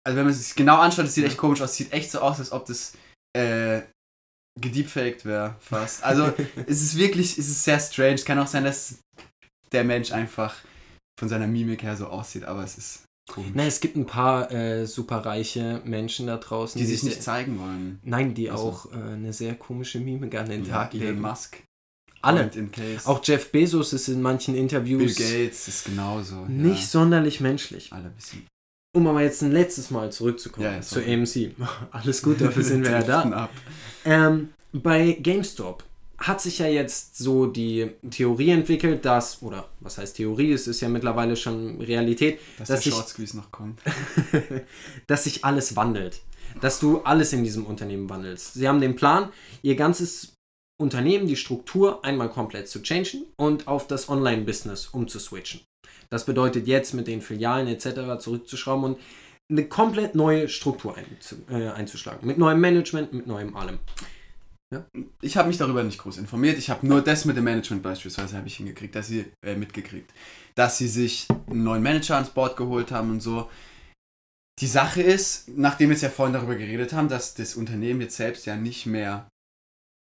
also 0.05 0.17
wenn 0.19 0.25
man 0.25 0.35
sich 0.35 0.57
genau 0.57 0.79
anschaut, 0.79 1.05
das 1.05 1.15
sieht 1.15 1.27
echt 1.27 1.37
komisch 1.37 1.63
aus, 1.63 1.77
sieht 1.77 1.93
echt 1.93 2.11
so 2.11 2.19
aus, 2.19 2.41
als 2.41 2.51
ob 2.51 2.67
das 2.67 2.95
äh, 3.39 3.83
gedeepfaked 4.61 5.25
wäre, 5.25 5.55
fast. 5.61 6.03
Also 6.03 6.33
es 6.67 6.83
ist 6.83 6.97
wirklich, 6.97 7.39
es 7.39 7.47
ist 7.47 7.63
sehr 7.63 7.79
strange. 7.79 8.17
Kann 8.17 8.41
auch 8.41 8.49
sein, 8.49 8.65
dass 8.65 8.99
der 9.71 9.85
Mensch 9.85 10.11
einfach 10.11 10.57
von 11.17 11.29
seiner 11.29 11.47
Mimik 11.47 11.85
her 11.85 11.97
so 11.97 12.09
aussieht, 12.09 12.45
aber 12.45 12.65
es 12.65 12.77
ist 12.77 13.05
komisch. 13.29 13.51
Na, 13.55 13.65
es 13.67 13.81
gibt 13.81 13.97
ein 13.97 14.07
paar 14.07 14.51
äh, 14.53 14.87
superreiche 14.87 15.81
Menschen 15.85 16.27
da 16.27 16.37
draußen, 16.37 16.79
die 16.79 16.87
sich 16.87 17.01
sehr- 17.01 17.11
nicht 17.11 17.23
zeigen 17.23 17.59
wollen. 17.59 18.01
Nein, 18.03 18.35
die 18.35 18.51
Ach 18.51 18.59
so. 18.59 18.65
auch 18.65 18.93
äh, 18.93 18.97
eine 19.15 19.33
sehr 19.33 19.55
komische 19.55 20.01
Mimik 20.01 20.35
an 20.37 20.49
den 20.49 20.65
Ja, 20.65 20.73
Tag 20.85 20.95
Elon 20.95 21.07
legen. 21.09 21.21
Musk. 21.21 21.63
Alle. 22.23 22.51
Auch 23.05 23.21
Jeff 23.23 23.53
Bezos 23.53 23.93
ist 23.93 24.09
in 24.09 24.23
manchen 24.23 24.55
Bill 24.55 24.63
Interviews 24.63 25.17
Gates 25.17 25.69
ist 25.69 25.85
genauso. 25.85 26.47
nicht 26.47 26.81
ja. 26.81 26.87
sonderlich 26.87 27.41
menschlich. 27.41 27.93
Alle 27.93 28.07
ein 28.07 28.15
bisschen. 28.15 28.47
Um 28.97 29.07
aber 29.09 29.21
jetzt 29.23 29.43
ein 29.43 29.53
letztes 29.53 29.91
Mal 29.91 30.11
zurückzukommen 30.11 30.65
Ja, 30.67 30.81
zu. 30.81 31.01
AMC. 31.01 31.55
Alles 31.91 32.23
gut, 32.23 32.41
dafür 32.41 32.63
sind 32.63 32.85
wir 32.85 32.93
ja 32.93 33.03
da. 33.03 33.23
Ab. 33.31 33.51
Ähm, 34.07 34.51
bei 34.73 35.13
GameStop 35.21 35.85
hat 36.27 36.41
sich 36.41 36.59
ja 36.59 36.67
jetzt 36.67 37.17
so 37.19 37.47
die 37.47 37.91
Theorie 38.11 38.51
entwickelt, 38.51 39.05
dass, 39.05 39.43
oder 39.43 39.69
was 39.81 39.99
heißt 39.99 40.17
Theorie, 40.17 40.53
es 40.53 40.67
ist 40.67 40.81
ja 40.81 40.89
mittlerweile 40.89 41.37
schon 41.37 41.81
Realität, 41.81 42.39
Dass 42.59 42.69
Dass 42.69 42.81
der 42.81 42.91
ich- 42.93 42.95
Short 42.97 43.09
Squeeze 43.09 43.37
noch 43.37 43.51
kommt. 43.51 43.81
dass 45.07 45.25
sich 45.25 45.45
alles 45.45 45.77
wandelt. 45.77 46.21
Dass 46.61 46.81
du 46.81 47.01
alles 47.01 47.33
in 47.33 47.43
diesem 47.45 47.67
Unternehmen 47.67 48.09
wandelst. 48.09 48.55
Sie 48.55 48.69
haben 48.69 48.81
den 48.81 48.95
Plan, 48.97 49.31
ihr 49.63 49.77
ganzes 49.77 50.35
Unternehmen, 50.81 51.27
die 51.27 51.37
Struktur 51.37 52.05
einmal 52.05 52.29
komplett 52.31 52.69
zu 52.69 52.81
changen 52.83 53.27
und 53.37 53.69
auf 53.69 53.87
das 53.87 54.09
Online-Business 54.09 54.89
umzuswitchen. 54.89 55.61
Das 56.11 56.25
bedeutet 56.27 56.67
jetzt 56.67 56.95
mit 56.95 57.07
den 57.07 57.23
Filialen 57.23 57.67
etc. 57.69 58.19
zurückzuschrauben 58.21 58.85
und 58.85 58.99
eine 59.51 59.69
komplett 59.69 60.15
neue 60.15 60.49
Struktur 60.49 60.95
äh, 61.51 61.69
einzuschlagen. 61.69 62.27
Mit 62.27 62.39
neuem 62.39 62.61
Management, 62.61 63.13
mit 63.13 63.27
neuem 63.27 63.57
allem. 63.57 63.79
Ich 65.21 65.37
habe 65.37 65.49
mich 65.49 65.59
darüber 65.59 65.83
nicht 65.83 65.99
groß 65.99 66.19
informiert. 66.19 66.59
Ich 66.59 66.71
habe 66.71 66.87
nur 66.87 67.01
das 67.03 67.25
mit 67.25 67.37
dem 67.37 67.45
Management 67.45 67.83
beispielsweise 67.83 68.37
habe 68.37 68.47
ich 68.47 68.57
hingekriegt, 68.57 68.95
dass 68.95 69.09
sie 69.09 69.27
äh, 69.45 69.55
mitgekriegt, 69.57 70.13
dass 70.55 70.79
sie 70.79 70.89
sich 70.89 71.27
einen 71.49 71.65
neuen 71.65 71.83
Manager 71.83 72.17
ans 72.17 72.31
Board 72.31 72.57
geholt 72.57 72.91
haben 72.91 73.11
und 73.11 73.21
so. 73.21 73.51
Die 74.61 74.67
Sache 74.67 75.03
ist, 75.03 75.49
nachdem 75.49 75.89
wir 75.89 75.95
jetzt 75.95 76.03
ja 76.03 76.11
vorhin 76.11 76.35
darüber 76.35 76.55
geredet 76.55 76.93
haben, 76.93 77.09
dass 77.09 77.35
das 77.35 77.57
Unternehmen 77.57 78.01
jetzt 78.01 78.17
selbst 78.17 78.47
ja 78.47 78.57
nicht 78.57 78.87
mehr 78.87 79.29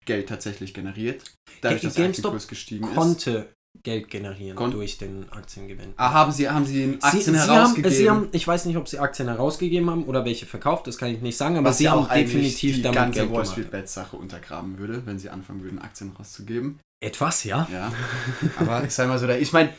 Geld 0.06 0.30
tatsächlich 0.30 0.74
generiert, 0.74 1.24
dadurch, 1.62 1.82
dass 1.82 1.96
der 1.96 2.06
Aktienkurs 2.06 2.48
gestiegen 2.48 2.88
ist. 2.88 2.96
Konnte 2.96 3.55
Geld 3.84 4.10
generieren 4.10 4.56
Kon- 4.56 4.72
durch 4.72 4.98
den 4.98 5.32
Aktiengewinn. 5.32 5.94
Ah, 5.98 6.12
haben 6.14 6.32
sie, 6.32 6.50
haben 6.50 6.66
sie 6.66 6.98
Aktien 7.02 7.24
Sie, 7.24 7.32
sie, 7.32 7.40
haben, 7.40 7.50
herausgegeben? 7.56 7.92
sie 7.98 8.10
haben, 8.10 8.30
ich 8.32 8.48
weiß 8.48 8.66
nicht, 8.66 8.78
ob 8.78 8.88
sie 8.88 9.00
Aktien 9.00 9.28
herausgegeben 9.28 9.90
haben 9.90 10.06
oder 10.06 10.26
welche 10.26 10.46
verkauft, 10.46 10.88
das 10.88 10.98
kann 10.98 11.10
ich 11.10 11.22
nicht 11.22 11.38
sagen, 11.38 11.58
aber 11.58 11.70
was 11.70 11.78
sie 11.78 11.90
haben 11.90 12.00
auch 12.06 12.10
eigentlich 12.10 12.32
definitiv 12.34 12.76
die 12.78 12.82
damit 12.82 12.96
ganze 12.98 13.20
Geld 13.20 13.32
Wall 13.32 13.42
gemacht. 13.44 13.52
Street 13.52 13.72
Bet 13.72 13.90
Sache 13.90 14.18
untergraben 14.18 14.78
würde, 14.78 15.06
wenn 15.06 15.20
sie 15.20 15.30
anfangen 15.30 15.64
würden, 15.64 15.80
Aktien 15.80 16.12
rauszugeben. 16.18 16.80
Etwas, 17.04 17.44
ja. 17.44 17.68
Ja, 17.72 17.92
aber 18.58 18.84
ich 18.84 18.92
sag 18.92 19.08
mal 19.08 19.20
so, 19.20 19.28
ich 19.30 19.52
meine, 19.54 19.74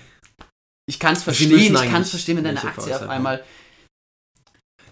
ich 0.88 0.98
kann 1.00 1.14
es 1.14 1.22
verstehen, 1.22 1.74
ich 1.74 1.90
kann 1.90 2.02
es 2.02 2.11
verstehen, 2.11 2.37
wenn 2.37 2.44
deine 2.44 2.62
Aktie 2.62 2.94
auf 2.94 3.09
einmal 3.09 3.42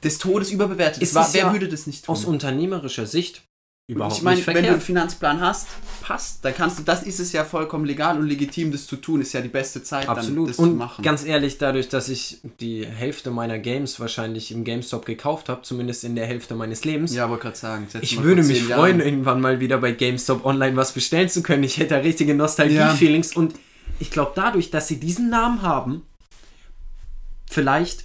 des 0.03 0.19
Todes 0.19 0.51
überbewertet 0.51 1.03
ist 1.03 1.15
wer 1.15 1.27
ja 1.33 1.53
würde 1.53 1.69
das 1.69 1.87
nicht 1.87 2.05
tun? 2.05 2.13
Aus 2.13 2.25
unternehmerischer 2.25 3.07
Sicht 3.07 3.43
überhaupt 3.87 4.17
ich 4.17 4.23
meine, 4.23 4.37
nicht 4.37 4.47
wenn 4.47 4.63
du 4.63 4.71
einen. 4.71 4.81
Finanzplan 4.81 5.41
hast, 5.41 5.67
passt, 6.01 6.43
dann 6.45 6.55
kannst 6.55 6.79
du, 6.79 6.83
das 6.85 7.03
ist 7.03 7.21
es 7.21 7.33
ja 7.33 7.45
vollkommen 7.45 7.85
legal 7.85 8.19
und 8.19 8.27
legitim, 8.27 8.73
das 8.73 8.87
zu 8.87 8.97
tun, 8.97 9.21
ist 9.21 9.35
ja 9.35 9.43
die 9.43 9.49
beste 9.49 9.83
Zeit, 9.83 10.09
dann 10.09 10.17
Absolut. 10.17 10.49
das 10.49 10.57
zu 10.57 10.63
Und 10.63 10.79
machen. 10.79 11.03
ganz 11.03 11.25
ehrlich, 11.25 11.59
dadurch, 11.59 11.89
dass 11.91 12.09
ich 12.09 12.39
die 12.61 12.87
Hälfte 12.87 13.31
meiner 13.31 13.59
Games 13.59 14.01
wahrscheinlich 14.01 14.53
im 14.53 14.65
GameStop 14.65 15.05
gekauft 15.05 15.51
habe, 15.51 15.63
zumindest 15.63 16.03
in 16.05 16.17
der 16.17 16.27
Hälfte 16.27 16.55
meines 16.55 16.85
Lebens, 16.85 17.15
ja, 17.15 17.29
wollte 17.29 17.43
gerade 17.43 17.57
sagen. 17.59 17.87
das 17.93 18.03
ich 18.03 18.23
würde 18.23 18.43
mich 18.43 18.63
freuen, 18.65 18.99
Jahren. 18.99 19.01
irgendwann 19.01 19.41
mal 19.43 19.61
wieder 19.61 19.77
bei 19.79 19.93
GameStop 19.93 20.47
online 20.47 20.77
was 20.77 20.93
bestellen 20.93 21.29
zu 21.29 21.43
können. 21.43 21.63
Ich 21.63 21.77
hätte 21.77 21.91
da 21.95 21.99
richtige 21.99 22.35
Nostalgie-Feelings 22.35 23.37
und 23.37 23.55
ich 24.01 24.11
glaube, 24.11 24.33
dadurch, 24.35 24.71
dass 24.71 24.89
sie 24.89 24.99
diesen 24.99 25.29
Namen 25.29 25.61
haben, 25.63 26.03
vielleicht 27.51 28.05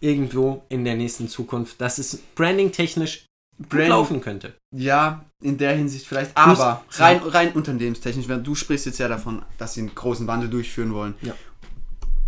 irgendwo 0.00 0.62
in 0.68 0.84
der 0.84 0.94
nächsten 0.94 1.26
Zukunft, 1.28 1.80
dass 1.80 1.96
es 1.98 2.18
branding-technisch 2.34 3.24
Branding- 3.58 3.88
laufen 3.88 4.20
könnte. 4.20 4.54
Ja, 4.74 5.24
in 5.40 5.56
der 5.58 5.74
Hinsicht 5.76 6.06
vielleicht. 6.06 6.34
Plus- 6.34 6.60
Aber 6.60 6.84
rein, 6.92 7.18
rein 7.24 7.52
unternehmenstechnisch, 7.52 8.26
du 8.26 8.54
sprichst 8.54 8.86
jetzt 8.86 8.98
ja 8.98 9.08
davon, 9.08 9.42
dass 9.58 9.74
sie 9.74 9.80
einen 9.80 9.94
großen 9.94 10.26
Wandel 10.26 10.48
durchführen 10.50 10.92
wollen. 10.92 11.14
Ja. 11.22 11.34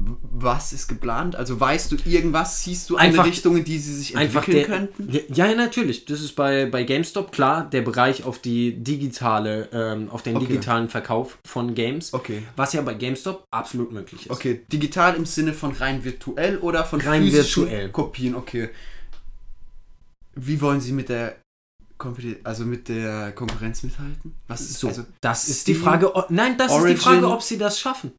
Was 0.00 0.72
ist 0.72 0.86
geplant? 0.86 1.34
Also 1.34 1.58
weißt 1.58 1.90
du 1.90 1.96
irgendwas? 2.04 2.62
Siehst 2.62 2.88
du 2.88 2.96
Einfach- 2.96 3.24
eine 3.24 3.32
Richtung, 3.32 3.56
in 3.56 3.64
die 3.64 3.78
sie 3.78 3.92
sich 3.94 4.16
Einfach 4.16 4.46
entwickeln 4.46 4.70
der, 4.70 4.78
könnten? 5.08 5.32
Ja, 5.34 5.46
ja, 5.46 5.54
natürlich. 5.56 6.04
Das 6.04 6.20
ist 6.20 6.36
bei, 6.36 6.66
bei 6.66 6.84
GameStop 6.84 7.32
klar, 7.32 7.68
der 7.68 7.82
Bereich 7.82 8.22
auf 8.22 8.38
die 8.38 8.76
digitale, 8.82 9.68
ähm, 9.72 10.08
auf 10.10 10.22
den 10.22 10.36
Okay. 10.36 10.46
digitalen 10.46 10.88
Verkauf 10.88 11.38
von 11.44 11.74
Games, 11.74 12.14
Okay. 12.14 12.44
was 12.54 12.74
ja 12.74 12.82
bei 12.82 12.94
GameStop 12.94 13.44
absolut 13.50 13.90
möglich 13.90 14.26
ist. 14.26 14.30
Okay, 14.30 14.60
digital 14.72 15.16
im 15.16 15.26
Sinne 15.26 15.52
von 15.52 15.72
rein 15.72 16.04
virtuell 16.04 16.58
oder 16.58 16.84
von 16.84 17.00
Rein 17.00 17.24
physischen 17.24 17.64
virtuell. 17.64 17.88
Kopien? 17.90 18.36
Okay. 18.36 18.70
Wie 20.40 20.60
wollen 20.60 20.80
sie 20.80 20.92
mit 20.92 21.08
der 21.08 21.36
also 22.44 22.64
mit 22.64 22.88
der 22.88 23.32
Konkurrenz 23.32 23.82
mithalten? 23.82 24.32
Was 24.46 24.60
ist 24.60 24.78
So, 24.78 24.88
also 24.88 25.04
das 25.20 25.48
ist 25.48 25.66
die 25.66 25.74
Frage. 25.74 26.14
o- 26.14 26.24
Nein, 26.28 26.56
das 26.56 26.68
ist 26.70 26.78
Origin. 26.78 26.94
die 26.96 27.02
Frage, 27.02 27.28
ob 27.28 27.42
sie 27.42 27.58
das 27.58 27.80
schaffen. 27.80 28.12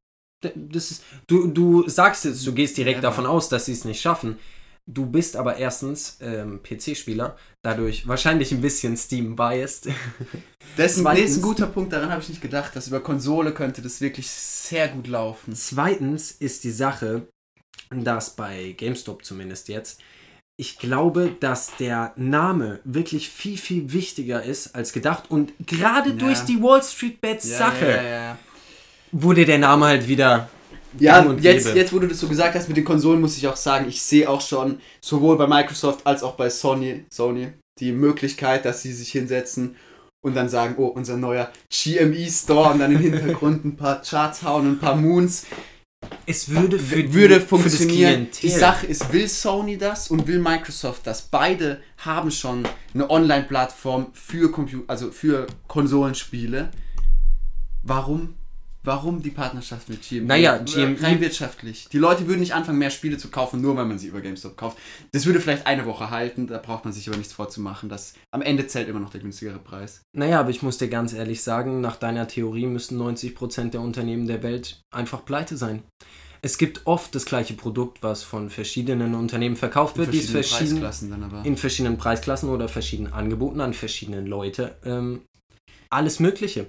Das 0.56 0.92
ist, 0.92 1.04
du, 1.28 1.48
du 1.48 1.88
sagst 1.88 2.26
jetzt, 2.26 2.46
du 2.46 2.54
gehst 2.54 2.78
direkt 2.78 2.98
Ja. 2.98 3.02
davon 3.10 3.26
aus, 3.26 3.48
dass 3.50 3.66
sie 3.66 3.72
es 3.74 3.86
nicht 3.86 4.02
schaffen. 4.02 4.38
Du 4.86 5.06
bist 5.06 5.36
aber 5.38 5.58
erstens 5.58 6.18
ähm, 6.20 6.62
PC-Spieler, 6.64 7.38
dadurch 7.64 8.08
wahrscheinlich 8.08 8.52
ein 8.52 8.60
bisschen 8.62 8.98
Steam-biased. 8.98 9.88
das 10.78 10.98
ist 10.98 11.06
ist 11.06 11.38
ein 11.38 11.42
guter 11.42 11.68
Punkt, 11.68 11.94
daran 11.94 12.10
habe 12.12 12.22
ich 12.22 12.30
nicht 12.30 12.42
gedacht, 12.42 12.76
dass 12.76 12.88
über 12.88 13.00
Konsole 13.00 13.54
könnte 13.54 13.82
das 13.82 14.02
wirklich 14.02 14.30
sehr 14.30 14.88
gut 14.90 15.08
laufen. 15.08 15.54
Zweitens 15.56 16.32
ist 16.32 16.64
die 16.64 16.72
Sache, 16.72 17.28
dass 17.92 18.36
bei 18.36 18.72
GameStop 18.78 19.24
zumindest 19.24 19.68
jetzt, 19.68 20.02
ich 20.60 20.78
glaube, 20.78 21.32
dass 21.40 21.78
der 21.78 22.12
Name 22.18 22.82
wirklich 22.84 23.30
viel, 23.30 23.58
viel 23.58 23.94
wichtiger 23.94 24.44
ist 24.44 24.76
als 24.76 24.92
gedacht. 24.92 25.32
Und 25.32 25.54
gerade 25.66 26.10
Ja. 26.10 26.16
durch 26.18 26.42
die 26.42 26.62
Wall 26.62 26.84
Street 26.84 27.22
Bets 27.22 27.58
Sache 27.58 28.02
Ja, 28.04 28.38
wurde 29.14 29.46
der 29.46 29.58
Name 29.58 29.86
halt 29.86 30.08
wieder. 30.10 30.50
Ja, 31.00 31.24
jetzt, 31.40 31.74
jetzt, 31.76 31.94
wo 31.94 32.00
du 32.00 32.08
das 32.08 32.20
so 32.20 32.28
gesagt 32.28 32.56
hast 32.56 32.68
mit 32.68 32.76
den 32.76 32.84
Konsolen, 32.84 33.22
muss 33.22 33.38
ich 33.38 33.48
auch 33.48 33.56
sagen, 33.56 33.88
ich 33.88 34.02
sehe 34.02 34.30
auch 34.30 34.42
schon 34.42 34.82
sowohl 35.00 35.38
bei 35.38 35.48
Microsoft 35.48 36.06
als 36.06 36.24
auch 36.24 36.34
bei 36.34 36.50
Sony, 36.50 37.06
Sony 37.10 37.54
die 37.80 37.94
Möglichkeit, 37.94 38.66
dass 38.66 38.82
sie 38.82 38.92
sich 38.92 39.12
hinsetzen 39.14 39.78
und 40.22 40.36
dann 40.36 40.50
sagen, 40.50 40.76
oh, 40.78 40.88
unser 40.88 41.16
neuer 41.16 41.50
GME 41.70 42.30
Store 42.30 42.74
und 42.74 42.80
dann 42.80 42.92
im 42.92 43.00
Hintergrund 43.00 43.64
ein 43.64 43.78
paar 43.78 44.02
Charts 44.02 44.44
hauen 44.44 44.68
und 44.68 44.72
ein 44.74 44.80
paar 44.80 44.98
Moons. 44.98 45.46
Es 46.26 46.50
würde 46.50 46.80
für 46.80 47.04
die, 47.04 47.14
würde 47.14 47.36
für 47.36 47.40
das 47.40 47.50
funktionieren. 47.50 48.28
Die 48.32 48.40
Klientel. 48.40 48.60
Sache 48.60 48.86
ist, 48.86 49.12
will 49.12 49.28
Sony 49.28 49.78
das 49.78 50.10
und 50.10 50.28
will 50.28 50.40
Microsoft 50.40 51.06
das? 51.08 51.24
Beide 51.24 51.82
haben 51.98 52.32
schon 52.32 52.68
eine 52.94 53.10
Online-Plattform 53.10 54.08
für 54.14 54.52
also 54.88 55.12
für 55.12 55.48
Konsolenspiele. 55.68 56.72
Warum? 57.84 58.36
Warum 58.84 59.22
die 59.22 59.32
Partnerschaft 59.32 59.90
mit 59.90 60.08
GME? 60.08 60.26
Naja, 60.26 60.58
GME 60.58 61.02
rein 61.02 61.20
wirtschaftlich. 61.20 61.90
Die 61.92 61.98
Leute 61.98 62.28
würden 62.28 62.40
nicht 62.40 62.54
anfangen, 62.54 62.78
mehr 62.80 62.92
Spiele 62.92 63.18
zu 63.18 63.30
kaufen, 63.30 63.62
nur 63.62 63.76
weil 63.76 63.86
man 63.86 64.00
sie 64.00 64.08
über 64.08 64.22
GameStop 64.22 64.56
kauft. 64.56 64.78
Das 65.12 65.26
würde 65.26 65.42
vielleicht 65.42 65.68
eine 65.68 65.86
Woche 65.86 66.10
halten, 66.10 66.48
da 66.48 66.60
braucht 66.60 66.86
man 66.86 66.94
sich 66.94 67.08
aber 67.10 67.18
nichts 67.18 67.34
vorzumachen. 67.34 67.90
Das, 67.90 68.14
am 68.32 68.42
Ende 68.42 68.68
zählt 68.68 68.88
immer 68.88 69.02
noch 69.02 69.10
der 69.10 69.20
günstigere 69.20 69.60
Preis. 69.60 70.02
Naja, 70.16 70.40
aber 70.40 70.50
ich 70.50 70.62
muss 70.62 70.78
dir 70.78 70.88
ganz 70.88 71.14
ehrlich 71.14 71.44
sagen, 71.44 71.82
nach 71.82 71.98
deiner 71.98 72.28
Theorie 72.28 72.68
müssten 72.68 73.02
90% 73.02 73.72
der 73.72 73.82
Unternehmen 73.82 74.28
der 74.28 74.44
Welt 74.44 74.82
einfach 74.92 75.26
pleite 75.26 75.58
sein. 75.58 75.84
Es 76.42 76.58
gibt 76.58 76.88
oft 76.88 77.14
das 77.16 77.26
gleiche 77.26 77.54
Produkt, 77.56 78.02
was 78.02 78.24
von 78.24 78.50
verschiedenen 78.50 79.14
Unternehmen 79.14 79.58
verkauft 79.58 79.98
wird, 79.98 80.14
die 80.14 80.20
es 80.20 80.30
verschieden, 80.30 80.82
in 81.44 81.58
verschiedenen 81.58 81.98
Preisklassen 81.98 82.50
oder 82.50 82.70
verschiedenen 82.70 83.12
Angeboten 83.12 83.60
an 83.60 83.74
verschiedene 83.74 84.22
Leute. 84.22 84.78
Ähm, 84.86 85.24
alles 85.90 86.20
Mögliche. 86.20 86.68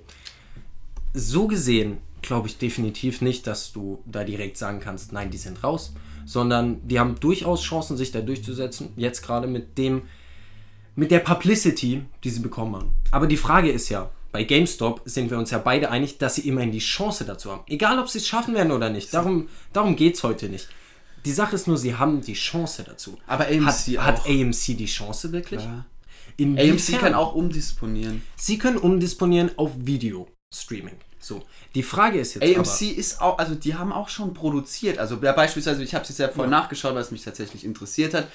So 1.12 1.46
gesehen 1.46 1.98
glaube 2.22 2.48
ich 2.48 2.58
definitiv 2.58 3.20
nicht, 3.20 3.46
dass 3.46 3.72
du 3.72 4.02
da 4.06 4.24
direkt 4.24 4.56
sagen 4.56 4.80
kannst, 4.80 5.12
nein, 5.12 5.30
die 5.30 5.38
sind 5.38 5.64
raus, 5.64 5.92
sondern 6.24 6.86
die 6.86 7.00
haben 7.00 7.18
durchaus 7.18 7.62
Chancen, 7.62 7.96
sich 7.96 8.12
da 8.12 8.20
durchzusetzen. 8.20 8.90
Jetzt 8.96 9.22
gerade 9.22 9.46
mit 9.46 9.78
dem, 9.78 10.02
mit 10.94 11.10
der 11.10 11.20
Publicity, 11.20 12.02
die 12.22 12.30
sie 12.30 12.40
bekommen 12.40 12.76
haben. 12.76 12.92
Aber 13.10 13.26
die 13.26 13.36
Frage 13.36 13.70
ist 13.70 13.88
ja, 13.88 14.10
bei 14.32 14.44
GameStop 14.44 15.02
sind 15.06 15.30
wir 15.30 15.38
uns 15.38 15.50
ja 15.50 15.58
beide 15.58 15.90
einig, 15.90 16.18
dass 16.18 16.36
sie 16.36 16.46
immerhin 16.46 16.70
die 16.70 16.78
Chance 16.78 17.24
dazu 17.24 17.50
haben. 17.50 17.62
Egal, 17.66 17.98
ob 17.98 18.08
sie 18.08 18.18
es 18.18 18.28
schaffen 18.28 18.54
werden 18.54 18.70
oder 18.70 18.90
nicht. 18.90 19.12
Darum, 19.12 19.48
darum 19.72 19.96
geht 19.96 20.14
es 20.14 20.22
heute 20.22 20.48
nicht. 20.48 20.68
Die 21.24 21.32
Sache 21.32 21.56
ist 21.56 21.66
nur, 21.66 21.76
sie 21.76 21.96
haben 21.96 22.20
die 22.20 22.34
Chance 22.34 22.84
dazu. 22.86 23.18
aber 23.26 23.46
AMC 23.46 23.98
Hat, 23.98 24.24
hat 24.24 24.26
AMC 24.26 24.76
die 24.76 24.86
Chance 24.86 25.32
wirklich? 25.32 25.62
Ja. 25.62 25.84
AMC 26.38 26.98
kann 26.98 27.14
auch 27.14 27.34
umdisponieren. 27.34 28.22
Sie 28.36 28.56
können 28.56 28.78
umdisponieren 28.78 29.50
auf 29.58 29.72
Video-Streaming. 30.50 30.96
So. 31.18 31.42
Die 31.74 31.82
Frage 31.82 32.18
ist 32.18 32.34
jetzt 32.34 32.56
AMC 32.56 32.96
ist 32.96 33.20
auch, 33.20 33.38
also 33.38 33.54
die 33.54 33.74
haben 33.74 33.92
auch 33.92 34.08
schon 34.08 34.34
produziert. 34.34 34.98
Also 34.98 35.16
ja, 35.22 35.32
beispielsweise, 35.32 35.82
ich 35.82 35.94
habe 35.94 36.02
es 36.02 36.08
jetzt 36.10 36.18
ja 36.18 36.28
vorhin 36.28 36.50
nachgeschaut, 36.50 36.94
weil 36.94 37.02
es 37.02 37.10
mich 37.10 37.22
tatsächlich 37.22 37.64
interessiert 37.64 38.14
hat. 38.14 38.28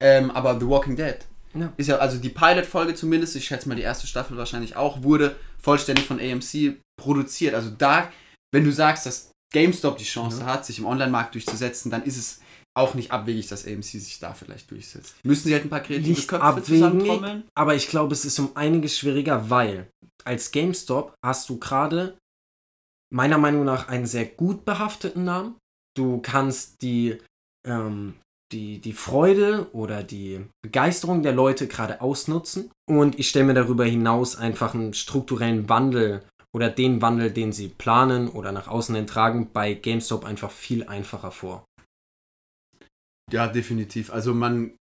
Ähm, 0.00 0.30
aber 0.30 0.58
The 0.58 0.66
Walking 0.66 0.96
Dead 0.96 1.18
Ja. 1.54 1.72
ist 1.76 1.86
ja, 1.88 1.96
also 1.98 2.18
die 2.18 2.28
Pilot-Folge 2.28 2.94
zumindest, 2.94 3.36
ich 3.36 3.44
schätze 3.44 3.68
mal 3.68 3.74
die 3.76 3.82
erste 3.82 4.06
Staffel 4.06 4.36
wahrscheinlich 4.36 4.76
auch, 4.76 5.02
wurde 5.02 5.36
vollständig 5.60 6.06
von 6.06 6.20
AMC 6.20 6.76
produziert. 7.00 7.54
Also 7.54 7.70
da, 7.70 8.10
wenn 8.52 8.64
du 8.64 8.72
sagst, 8.72 9.06
dass 9.06 9.30
GameStop 9.54 9.96
die 9.98 10.04
Chance 10.04 10.44
hat, 10.44 10.66
sich 10.66 10.78
im 10.78 10.86
Online-Markt 10.86 11.34
durchzusetzen, 11.34 11.90
dann 11.90 12.02
ist 12.02 12.16
es 12.16 12.40
auch 12.74 12.94
nicht 12.94 13.10
abwegig, 13.10 13.48
dass 13.48 13.66
AMC 13.66 13.84
sich 13.84 14.18
da 14.18 14.32
vielleicht 14.34 14.70
durchsetzt. 14.70 15.14
Müssen 15.24 15.48
sie 15.48 15.54
halt 15.54 15.64
ein 15.64 15.70
paar 15.70 15.80
kreative 15.80 16.08
Nicht 16.10 16.28
Köpfe 16.28 16.44
abwegig, 16.44 16.66
zusammentrommeln? 16.66 17.44
aber 17.54 17.74
ich 17.74 17.88
glaube, 17.88 18.14
es 18.14 18.24
ist 18.24 18.38
um 18.38 18.56
einiges 18.56 18.98
schwieriger, 18.98 19.50
weil 19.50 19.88
als 20.24 20.50
GameStop 20.52 21.14
hast 21.24 21.48
du 21.48 21.58
gerade 21.58 22.16
meiner 23.12 23.38
Meinung 23.38 23.64
nach 23.64 23.88
einen 23.88 24.06
sehr 24.06 24.24
gut 24.24 24.64
behafteten 24.64 25.24
Namen. 25.24 25.56
Du 25.94 26.20
kannst 26.22 26.80
die, 26.80 27.18
ähm, 27.66 28.14
die, 28.52 28.78
die 28.78 28.94
Freude 28.94 29.68
oder 29.72 30.02
die 30.02 30.46
Begeisterung 30.62 31.22
der 31.22 31.32
Leute 31.32 31.68
gerade 31.68 32.00
ausnutzen. 32.00 32.70
Und 32.88 33.18
ich 33.18 33.28
stelle 33.28 33.46
mir 33.46 33.54
darüber 33.54 33.84
hinaus 33.84 34.36
einfach 34.36 34.74
einen 34.74 34.94
strukturellen 34.94 35.68
Wandel 35.68 36.22
oder 36.54 36.70
den 36.70 37.02
Wandel, 37.02 37.30
den 37.30 37.52
sie 37.52 37.68
planen 37.68 38.28
oder 38.28 38.52
nach 38.52 38.68
außen 38.68 38.94
hin 38.94 39.06
tragen, 39.06 39.50
bei 39.52 39.74
GameStop 39.74 40.24
einfach 40.24 40.50
viel 40.50 40.84
einfacher 40.84 41.30
vor. 41.30 41.64
Ja, 43.30 43.46
definitiv. 43.46 44.12
Also 44.12 44.34
man 44.34 44.72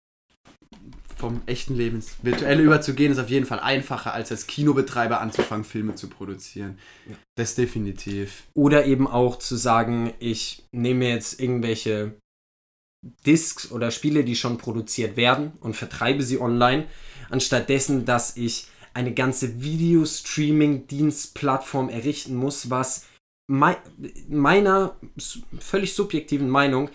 vom 1.17 1.43
echten 1.47 1.77
Leben 1.77 1.97
ins 1.97 2.17
Virtuelle 2.23 2.63
überzugehen, 2.63 3.13
ist 3.13 3.19
auf 3.19 3.29
jeden 3.29 3.45
Fall 3.45 3.61
einfacher, 3.61 4.15
als 4.15 4.31
als 4.31 4.47
Kinobetreiber 4.47 5.21
anzufangen, 5.21 5.65
Filme 5.65 5.95
zu 5.95 6.09
produzieren. 6.09 6.79
Ja. 7.07 7.17
Das 7.37 7.55
definitiv. 7.55 8.45
Oder 8.55 8.87
eben 8.87 9.07
auch 9.07 9.39
zu 9.39 9.57
sagen, 9.57 10.15
ich 10.19 10.65
nehme 10.73 11.11
jetzt 11.11 11.39
irgendwelche 11.39 12.15
Discs 13.27 13.71
oder 13.71 13.91
Spiele, 13.91 14.25
die 14.25 14.37
schon 14.37 14.57
produziert 14.59 15.17
werden 15.17 15.53
und 15.61 15.77
vertreibe 15.77 16.23
sie 16.23 16.41
online, 16.41 16.87
anstatt 17.29 17.69
dessen, 17.69 18.07
dass 18.07 18.37
ich 18.37 18.69
eine 18.95 19.13
ganze 19.15 19.63
Video-Streaming-Dienstplattform 19.63 21.91
errichten 21.91 22.35
muss, 22.35 22.71
was 22.71 23.07
mei 23.47 23.77
meiner 24.29 24.97
völlig 25.59 25.95
subjektiven 25.95 26.49
Meinung 26.49 26.91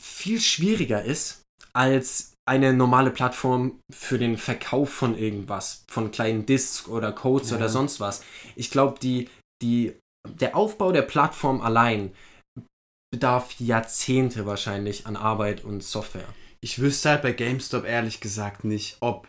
viel 0.00 0.40
schwieriger 0.40 1.04
ist 1.04 1.42
als 1.72 2.32
eine 2.48 2.72
normale 2.72 3.10
Plattform 3.10 3.78
für 3.92 4.18
den 4.18 4.36
Verkauf 4.36 4.92
von 4.92 5.16
irgendwas, 5.16 5.84
von 5.88 6.10
kleinen 6.10 6.46
Discs 6.46 6.88
oder 6.88 7.12
Codes 7.12 7.50
Ja. 7.50 7.56
oder 7.56 7.68
sonst 7.68 8.00
was. 8.00 8.24
Ich 8.56 8.70
glaube, 8.70 8.98
die, 8.98 9.28
die, 9.62 9.94
der 10.28 10.56
Aufbau 10.56 10.90
der 10.90 11.02
Plattform 11.02 11.60
allein 11.60 12.12
bedarf 13.12 13.54
Jahrzehnte 13.60 14.46
wahrscheinlich 14.46 15.06
an 15.06 15.16
Arbeit 15.16 15.64
und 15.64 15.84
Software. 15.84 16.32
Ich 16.60 16.80
wüsste 16.80 17.10
halt 17.10 17.22
bei 17.22 17.32
GameStop 17.32 17.84
ehrlich 17.84 18.20
gesagt 18.20 18.64
nicht, 18.64 18.96
ob 19.00 19.28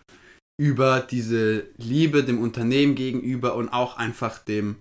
über 0.59 0.99
diese 0.99 1.67
Liebe 1.77 2.23
dem 2.23 2.41
Unternehmen 2.41 2.95
gegenüber 2.95 3.55
und 3.55 3.69
auch 3.69 3.97
einfach 3.97 4.39
dem 4.39 4.77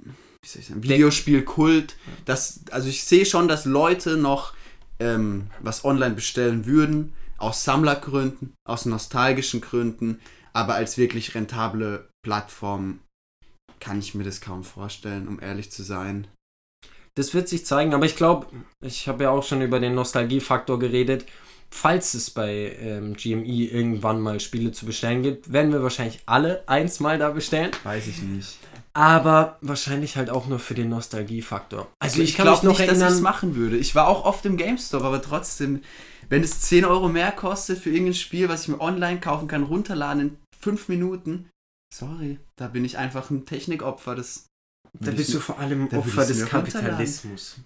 wie 0.00 0.48
soll 0.48 0.60
ich 0.60 0.68
sagen, 0.68 0.82
Videospielkult, 0.82 1.96
das, 2.24 2.60
also 2.70 2.88
ich 2.88 3.04
sehe 3.04 3.26
schon, 3.26 3.48
dass 3.48 3.64
Leute 3.64 4.16
noch 4.16 4.54
ähm, 5.00 5.48
was 5.60 5.84
online 5.84 6.14
bestellen 6.14 6.66
würden, 6.66 7.12
aus 7.38 7.64
Sammlergründen, 7.64 8.54
aus 8.66 8.84
nostalgischen 8.84 9.60
Gründen, 9.60 10.20
aber 10.52 10.74
als 10.74 10.98
wirklich 10.98 11.34
rentable 11.34 12.08
Plattform 12.24 13.00
kann 13.80 14.00
ich 14.00 14.14
mir 14.14 14.24
das 14.24 14.40
kaum 14.40 14.64
vorstellen, 14.64 15.28
um 15.28 15.40
ehrlich 15.40 15.70
zu 15.70 15.82
sein. 15.82 16.26
Das 17.14 17.34
wird 17.34 17.48
sich 17.48 17.66
zeigen, 17.66 17.94
aber 17.94 18.06
ich 18.06 18.16
glaube, 18.16 18.46
ich 18.80 19.08
habe 19.08 19.24
ja 19.24 19.30
auch 19.30 19.42
schon 19.42 19.62
über 19.62 19.80
den 19.80 19.94
Nostalgiefaktor 19.94 20.78
geredet. 20.78 21.26
Falls 21.70 22.14
es 22.14 22.30
bei 22.30 22.76
ähm, 22.80 23.14
GME 23.14 23.66
irgendwann 23.66 24.20
mal 24.20 24.40
Spiele 24.40 24.72
zu 24.72 24.86
bestellen 24.86 25.22
gibt, 25.22 25.52
werden 25.52 25.72
wir 25.72 25.82
wahrscheinlich 25.82 26.20
alle 26.26 26.66
eins 26.66 26.98
mal 27.00 27.18
da 27.18 27.30
bestellen. 27.30 27.70
Weiß 27.84 28.06
ich 28.06 28.22
nicht. 28.22 28.58
Aber 28.94 29.58
wahrscheinlich 29.60 30.16
halt 30.16 30.30
auch 30.30 30.46
nur 30.46 30.58
für 30.58 30.74
den 30.74 30.88
Nostalgiefaktor. 30.88 31.88
Also 32.00 32.20
ich, 32.20 32.34
kann 32.34 32.48
mich 32.50 32.62
noch 32.62 32.78
nicht, 32.78 32.80
dass 32.80 32.96
ich 32.98 33.02
es 33.02 33.02
erinnern. 33.02 33.22
machen 33.22 33.54
würde. 33.54 33.76
Ich 33.76 33.94
war 33.94 34.08
auch 34.08 34.24
oft 34.24 34.44
im 34.46 34.56
GameStop, 34.56 35.02
aber 35.02 35.22
trotzdem, 35.22 35.82
wenn 36.28 36.42
es 36.42 36.60
10 36.62 36.84
Euro 36.84 37.08
mehr 37.08 37.32
kostet 37.32 37.78
für 37.78 37.90
irgendein 37.90 38.14
Spiel, 38.14 38.48
was 38.48 38.62
ich 38.62 38.68
mir 38.68 38.80
online 38.80 39.20
kaufen 39.20 39.46
kann, 39.48 39.62
runterladen 39.62 40.20
in 40.22 40.36
5 40.60 40.88
Minuten, 40.88 41.48
sorry, 41.94 42.38
da 42.56 42.68
bin 42.68 42.84
ich 42.84 42.98
einfach 42.98 43.30
ein 43.30 43.46
Technikopfer. 43.46 44.14
Das 44.14 44.46
Da 44.98 45.10
bist 45.12 45.32
du 45.32 45.40
vor 45.40 45.58
allem 45.58 45.84
Opfer 45.86 46.26
des 46.26 46.38
mir 46.38 46.44
runterladen. 46.44 46.72
Kapitalismus. 46.72 47.60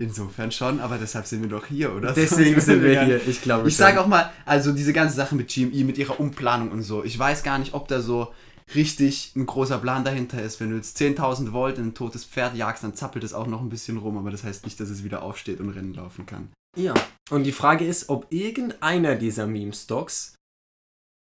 insofern 0.00 0.50
schon, 0.50 0.80
aber 0.80 0.98
deshalb 0.98 1.26
sind 1.26 1.42
wir 1.42 1.48
doch 1.48 1.66
hier, 1.66 1.94
oder? 1.94 2.12
Deswegen 2.16 2.60
sind 2.60 2.82
wir 2.82 2.92
Ja. 2.92 3.04
hier. 3.04 3.28
Ich 3.28 3.40
glaube 3.40 3.68
Ich 3.68 3.76
sage 3.76 4.00
auch 4.00 4.08
mal, 4.08 4.32
also 4.44 4.72
diese 4.72 4.92
ganze 4.92 5.14
Sache 5.14 5.36
mit 5.36 5.48
GME, 5.48 5.84
mit 5.84 5.96
ihrer 5.96 6.18
Umplanung 6.18 6.72
und 6.72 6.82
so, 6.82 7.04
ich 7.04 7.16
weiß 7.16 7.44
gar 7.44 7.58
nicht, 7.58 7.72
ob 7.72 7.86
da 7.86 8.00
so 8.00 8.34
richtig 8.74 9.32
ein 9.36 9.46
großer 9.46 9.78
Plan 9.78 10.04
dahinter 10.04 10.42
ist. 10.42 10.60
Wenn 10.60 10.70
du 10.70 10.76
jetzt 10.76 10.96
10.000 11.00 11.52
Volt 11.52 11.78
in 11.78 11.88
ein 11.88 11.94
totes 11.94 12.24
Pferd 12.24 12.56
jagst, 12.56 12.82
dann 12.84 12.94
zappelt 12.94 13.24
es 13.24 13.32
auch 13.34 13.46
noch 13.46 13.60
ein 13.60 13.68
bisschen 13.68 13.96
rum, 13.98 14.16
aber 14.18 14.30
das 14.30 14.44
heißt 14.44 14.64
nicht, 14.64 14.78
dass 14.80 14.88
es 14.90 15.04
wieder 15.04 15.22
aufsteht 15.22 15.60
und 15.60 15.70
Rennen 15.70 15.94
laufen 15.94 16.26
kann. 16.26 16.50
Ja. 16.76 16.94
Und 17.30 17.44
die 17.44 17.52
Frage 17.52 17.86
ist, 17.86 18.08
ob 18.08 18.26
irgendeiner 18.30 19.14
dieser 19.16 19.46
Meme-Stocks 19.46 20.34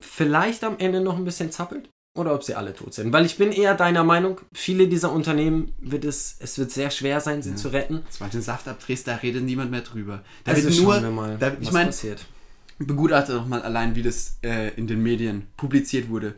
vielleicht 0.02 0.64
am 0.64 0.78
Ende 0.78 1.00
noch 1.00 1.16
ein 1.16 1.24
bisschen 1.24 1.50
zappelt 1.52 1.88
oder 2.16 2.34
ob 2.34 2.42
sie 2.42 2.54
alle 2.54 2.74
tot 2.74 2.94
sind. 2.94 3.12
Weil 3.12 3.26
ich 3.26 3.36
bin 3.36 3.52
eher 3.52 3.74
deiner 3.74 4.04
Meinung, 4.04 4.40
viele 4.52 4.88
dieser 4.88 5.12
Unternehmen 5.12 5.72
wird 5.78 6.04
es, 6.04 6.36
es 6.40 6.58
wird 6.58 6.70
sehr 6.70 6.90
schwer 6.90 7.20
sein, 7.20 7.42
sie 7.42 7.50
Ja. 7.50 7.56
zu 7.56 7.68
retten. 7.68 8.02
Sobald 8.10 8.32
du 8.32 8.38
den 8.38 8.42
Saft 8.42 8.66
abdrehst, 8.68 9.06
da 9.06 9.16
redet 9.16 9.44
niemand 9.44 9.70
mehr 9.70 9.82
drüber. 9.82 10.22
Da 10.44 10.52
Also 10.52 10.68
wird 10.68 10.80
nur 10.82 11.02
wir 11.02 11.10
mal, 11.10 11.38
da- 11.38 11.52
ich 11.60 11.66
was 11.68 11.72
mein- 11.72 11.86
passiert. 11.86 12.24
begutachte 12.78 13.32
doch 13.34 13.46
mal 13.46 13.62
allein, 13.62 13.94
wie 13.96 14.02
das 14.02 14.38
äh, 14.44 14.72
in 14.76 14.86
den 14.86 15.02
Medien 15.02 15.46
publiziert 15.56 16.08
wurde. 16.08 16.36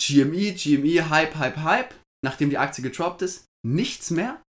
GME, 0.00 0.52
GME, 0.52 1.10
Hype, 1.10 1.36
Hype, 1.36 1.58
Hype. 1.58 1.94
Nachdem 2.24 2.50
die 2.50 2.58
Aktie 2.58 2.82
getroppt 2.82 3.22
ist, 3.22 3.44
nichts 3.64 4.10
mehr. 4.10 4.40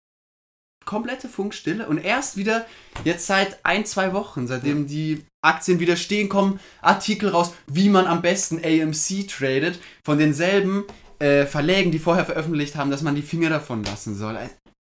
Komplette 0.85 1.29
Funkstille. 1.29 1.88
Und 1.88 1.97
erst 1.99 2.38
wieder, 2.38 2.65
jetzt 3.03 3.27
seit 3.27 3.63
ein, 3.63 3.85
zwei 3.85 4.13
Wochen, 4.13 4.47
seitdem 4.47 4.88
die 4.88 5.23
Aktien 5.41 5.79
wieder 5.79 5.95
stehen, 5.95 6.29
kommen 6.29 6.59
Artikel 6.81 7.29
raus, 7.29 7.53
wie 7.67 7.89
man 7.89 8.07
am 8.07 8.21
besten 8.21 8.57
AMC 8.63 9.27
tradet. 9.27 9.79
Von 10.03 10.17
denselben 10.17 10.85
äh, 11.19 11.45
Verlägen, 11.45 11.91
die 11.91 11.99
vorher 11.99 12.25
veröffentlicht 12.25 12.75
haben, 12.75 12.89
dass 12.89 13.01
man 13.01 13.15
die 13.15 13.21
Finger 13.21 13.49
davon 13.49 13.83
lassen 13.83 14.15
soll. 14.15 14.38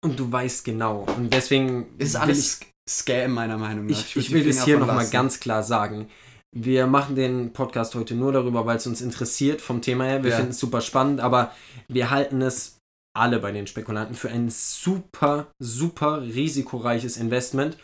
Und 0.04 0.18
du 0.20 0.30
weißt 0.30 0.64
genau. 0.64 1.06
Und 1.16 1.32
deswegen 1.32 1.86
ist 1.98 2.14
alles 2.14 2.60
Scam, 2.88 3.32
meiner 3.32 3.58
Meinung 3.58 3.86
nach. 3.86 3.98
Ich, 3.98 4.16
ich 4.16 4.28
die 4.28 4.34
will 4.34 4.46
das 4.46 4.64
hier 4.64 4.78
nochmal 4.78 5.08
ganz 5.08 5.40
klar 5.40 5.62
sagen. 5.62 6.08
Wir 6.54 6.86
machen 6.86 7.14
den 7.14 7.52
Podcast 7.52 7.94
heute 7.94 8.14
nur 8.14 8.32
darüber, 8.32 8.64
weil 8.66 8.78
es 8.78 8.86
uns 8.86 9.00
interessiert 9.00 9.60
vom 9.60 9.82
Thema 9.82 10.04
her. 10.04 10.22
Wir 10.22 10.30
Ja. 10.30 10.36
finden 10.36 10.52
es 10.52 10.58
super 10.58 10.80
spannend, 10.80 11.20
aber 11.20 11.52
wir 11.88 12.10
halten 12.10 12.40
es 12.42 12.78
alle 13.14 13.38
bei 13.38 13.52
den 13.52 13.66
Spekulanten 13.66 14.14
für 14.16 14.30
ein 14.30 14.48
super, 14.50 15.48
super 15.58 16.22
risikoreiches 16.22 17.16
Investment. 17.16 17.76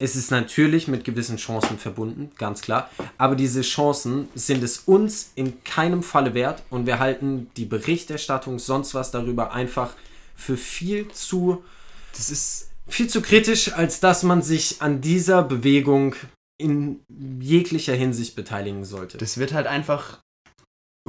Es 0.00 0.14
ist 0.16 0.30
natürlich 0.30 0.86
mit 0.88 1.04
gewissen 1.04 1.36
Chancen 1.38 1.78
verbunden, 1.78 2.30
ganz 2.38 2.60
klar. 2.60 2.88
Aber 3.18 3.34
diese 3.34 3.62
Chancen 3.62 4.28
sind 4.34 4.62
es 4.62 4.78
uns 4.78 5.32
in 5.34 5.62
keinem 5.64 6.02
Falle 6.02 6.34
wert 6.34 6.62
und 6.70 6.86
wir 6.86 6.98
halten 7.00 7.50
die 7.56 7.64
Berichterstattung, 7.64 8.58
sonst 8.58 8.94
was 8.94 9.10
darüber 9.10 9.52
einfach 9.52 9.90
für 10.34 10.56
viel 10.56 11.08
zu. 11.08 11.64
Das 12.12 12.30
ist 12.30 12.70
viel 12.86 13.08
zu 13.08 13.20
kritisch, 13.22 13.72
als 13.72 14.00
dass 14.00 14.22
man 14.22 14.40
sich 14.42 14.80
an 14.80 15.00
dieser 15.00 15.42
Bewegung 15.42 16.14
in 16.58 17.00
jeglicher 17.40 17.94
Hinsicht 17.94 18.36
beteiligen 18.36 18.84
sollte. 18.84 19.18
Das 19.18 19.38
wird 19.38 19.52
halt 19.52 19.66
einfach 19.66 20.20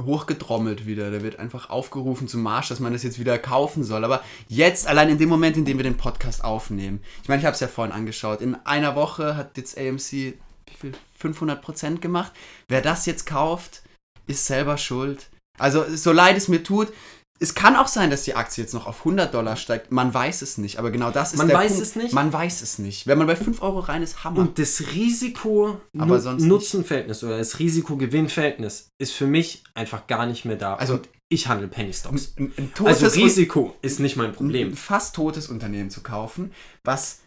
hochgedrommelt 0.00 0.86
wieder. 0.86 1.10
Da 1.10 1.22
wird 1.22 1.38
einfach 1.38 1.68
aufgerufen 1.70 2.28
zum 2.28 2.42
Marsch, 2.42 2.68
dass 2.68 2.80
man 2.80 2.92
das 2.92 3.02
jetzt 3.02 3.18
wieder 3.18 3.38
kaufen 3.38 3.84
soll. 3.84 4.04
Aber 4.04 4.22
jetzt, 4.48 4.86
allein 4.86 5.10
in 5.10 5.18
dem 5.18 5.28
Moment, 5.28 5.56
in 5.56 5.64
dem 5.64 5.76
wir 5.76 5.84
den 5.84 5.96
Podcast 5.96 6.44
aufnehmen, 6.44 7.00
ich 7.22 7.28
meine, 7.28 7.40
ich 7.40 7.46
habe 7.46 7.54
es 7.54 7.60
ja 7.60 7.68
vorhin 7.68 7.94
angeschaut, 7.94 8.40
in 8.40 8.54
einer 8.64 8.96
Woche 8.96 9.36
hat 9.36 9.56
jetzt 9.56 9.76
AMC 9.76 10.34
wie 10.70 10.76
viel? 10.76 10.92
500% 11.20 11.98
gemacht. 11.98 12.32
Wer 12.68 12.80
das 12.80 13.06
jetzt 13.06 13.26
kauft, 13.26 13.82
ist 14.26 14.46
selber 14.46 14.78
schuld. 14.78 15.28
Also, 15.58 15.84
so 15.94 16.12
leid 16.12 16.36
es 16.36 16.48
mir 16.48 16.62
tut, 16.62 16.92
es 17.42 17.54
kann 17.54 17.74
auch 17.74 17.88
sein, 17.88 18.10
dass 18.10 18.24
die 18.24 18.34
Aktie 18.34 18.62
jetzt 18.62 18.74
noch 18.74 18.86
auf 18.86 18.98
100 19.00 19.32
Dollar 19.32 19.56
steigt. 19.56 19.90
Man 19.90 20.12
weiß 20.12 20.42
es 20.42 20.58
nicht. 20.58 20.78
Aber 20.78 20.90
genau 20.90 21.10
das 21.10 21.32
ist 21.32 21.38
Man 21.38 21.48
der 21.48 21.56
weiß 21.56 21.72
Punkt. 21.72 21.86
es 21.86 21.96
nicht? 21.96 22.12
Man 22.12 22.30
weiß 22.32 22.60
es 22.60 22.78
nicht. 22.78 23.06
Wenn 23.06 23.16
man 23.18 23.26
bei 23.26 23.34
5 23.36 23.62
Euro 23.62 23.78
rein 23.80 24.02
ist, 24.02 24.24
Hammer. 24.24 24.40
Und 24.40 24.58
das. 24.58 24.82
Risiko-Nutzen-Verhältnis 25.94 27.24
oder 27.24 27.38
das 27.38 27.58
Risiko-Gewinn-Verhältnis 27.58 28.88
ist 28.98 29.12
für 29.12 29.26
mich 29.26 29.62
einfach 29.74 30.06
gar 30.06 30.26
nicht 30.26 30.44
mehr 30.44 30.56
da. 30.56 30.74
Also- 30.74 30.94
Und 30.94 31.08
ich 31.32 31.46
handle 31.48 31.68
Penny 31.68 31.92
Stocks. 31.92 32.34
ein, 32.38 32.52
ein 32.56 32.72
Also 32.84 33.06
Risiko 33.06 33.76
ist 33.82 34.00
nicht 34.00 34.16
mein 34.16 34.26
ein 34.26 34.34
Problem. 34.34 34.76
fast 34.76 35.14
totes 35.14 35.48
Unternehmen 35.48 35.88
zu 35.90 36.02
kaufen, 36.02 36.52
was 36.84 37.20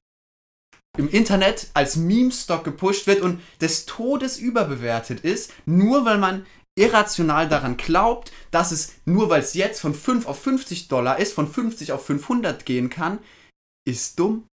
im 0.98 1.10
Internet 1.10 1.68
als 1.74 1.96
Meme-Stock 1.96 2.64
gepusht 2.64 3.08
wird 3.08 3.22
und 3.22 3.40
des 3.62 3.86
Todes 3.88 4.38
überbewertet 4.38 5.22
ist, 5.22 5.52
nur 5.66 6.06
weil 6.06 6.18
man 6.20 6.46
irrational 6.78 7.48
daran 7.48 7.78
glaubt, 7.78 8.32
dass 8.52 8.72
es 8.72 8.96
nur 9.06 9.30
weil 9.30 9.42
es 9.42 9.54
jetzt 9.54 9.82
von 9.82 9.94
5 9.94 10.26
auf 10.26 10.42
50 10.42 10.88
Dollar 10.88 11.20
ist, 11.20 11.34
von 11.34 11.48
50 11.48 11.92
auf 11.92 12.06
500 12.06 12.66
gehen 12.66 12.90
kann, 12.90 13.20
ist 13.88 14.20
dumm. 14.20 14.48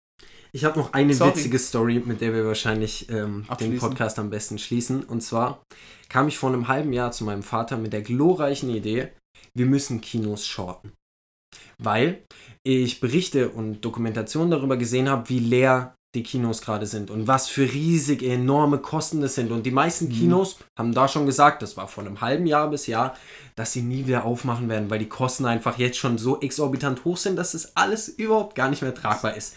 Ich 0.53 0.65
habe 0.65 0.79
noch 0.79 0.95
eine 0.95 1.13
Sorry. 1.13 1.37
witzige 1.37 1.59
Story, 1.59 2.03
mit 2.05 2.23
der 2.23 2.33
wir 2.33 2.47
wahrscheinlich 2.47 3.11
ähm, 3.11 3.45
den. 3.61 3.77
Podcast 3.79 4.19
am 4.19 4.31
besten 4.31 4.59
schließen. 4.59 5.05
Und 5.05 5.21
zwar 5.21 5.63
kam 6.09 6.29
ich 6.29 6.39
vor 6.39 6.49
einem 6.49 6.69
halben 6.69 6.95
Jahr 6.95 7.13
zu 7.13 7.25
meinem 7.25 7.43
Vater 7.43 7.77
mit 7.77 7.93
der 7.93 8.01
glorreichen 8.01 8.71
Idee, 8.71 9.13
wir 9.55 9.67
müssen 9.67 10.01
Kinos 10.01 10.47
shorten. 10.47 10.93
Weil 11.79 12.23
ich 12.63 13.01
Berichte 13.01 13.51
und 13.51 13.83
Dokumentationen 13.83 14.51
darüber 14.51 14.79
gesehen 14.79 15.11
habe, 15.11 15.29
wie 15.29 15.41
leer 15.41 15.96
die 16.15 16.23
Kinos 16.23 16.63
gerade 16.63 16.87
sind 16.87 17.11
und 17.11 17.27
was 17.27 17.49
für 17.49 17.71
riesig 17.71 18.23
enorme 18.23 18.79
Kosten 18.79 19.21
das 19.21 19.35
sind. 19.35 19.53
Und 19.53 19.67
die 19.67 19.71
meisten 19.71 20.09
Kinos 20.09 20.59
haben 20.79 20.95
da 20.95 21.09
schon 21.09 21.27
gesagt, 21.27 21.61
das 21.61 21.77
war 21.77 21.89
vor 21.89 22.05
einem 22.05 22.23
halben 22.23 22.47
Jahr 22.47 22.71
bis 22.71 22.87
Jahr, 22.87 23.17
dass 23.55 23.73
sie 23.73 23.83
nie 23.83 24.07
wieder 24.07 24.25
aufmachen 24.25 24.69
werden, 24.69 24.89
weil 24.89 24.99
die 24.99 25.09
Kosten 25.09 25.45
einfach 25.45 25.79
jetzt 25.79 25.99
schon 25.99 26.17
so 26.17 26.41
exorbitant 26.41 27.05
hoch 27.05 27.19
sind, 27.19 27.37
dass 27.37 27.53
das 27.53 27.77
alles 27.77 28.09
überhaupt 28.09 28.55
gar 28.55 28.71
nicht 28.71 28.83
mehr 28.83 28.95
tragbar 28.95 29.37
ist. 29.37 29.57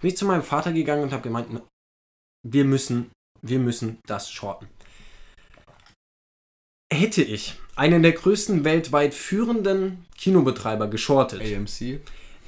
Bin 0.00 0.10
ich 0.10 0.16
zu 0.16 0.24
meinem 0.24 0.44
Vater 0.44 0.72
gegangen 0.72 1.02
und 1.02 1.12
habe 1.12 1.22
gemeint, 1.22 1.48
wir 2.46 2.64
müssen, 2.64 3.10
wir 3.42 3.58
müssen 3.58 3.98
das 4.06 4.30
shorten. 4.30 4.68
Hätte 6.92 7.22
ich 7.22 7.56
einen 7.74 8.02
der 8.02 8.12
größten 8.12 8.64
weltweit 8.64 9.14
führenden 9.14 10.06
Kinobetreiber 10.16 10.88
geschortet, 10.88 11.42
AMC. 11.42 12.00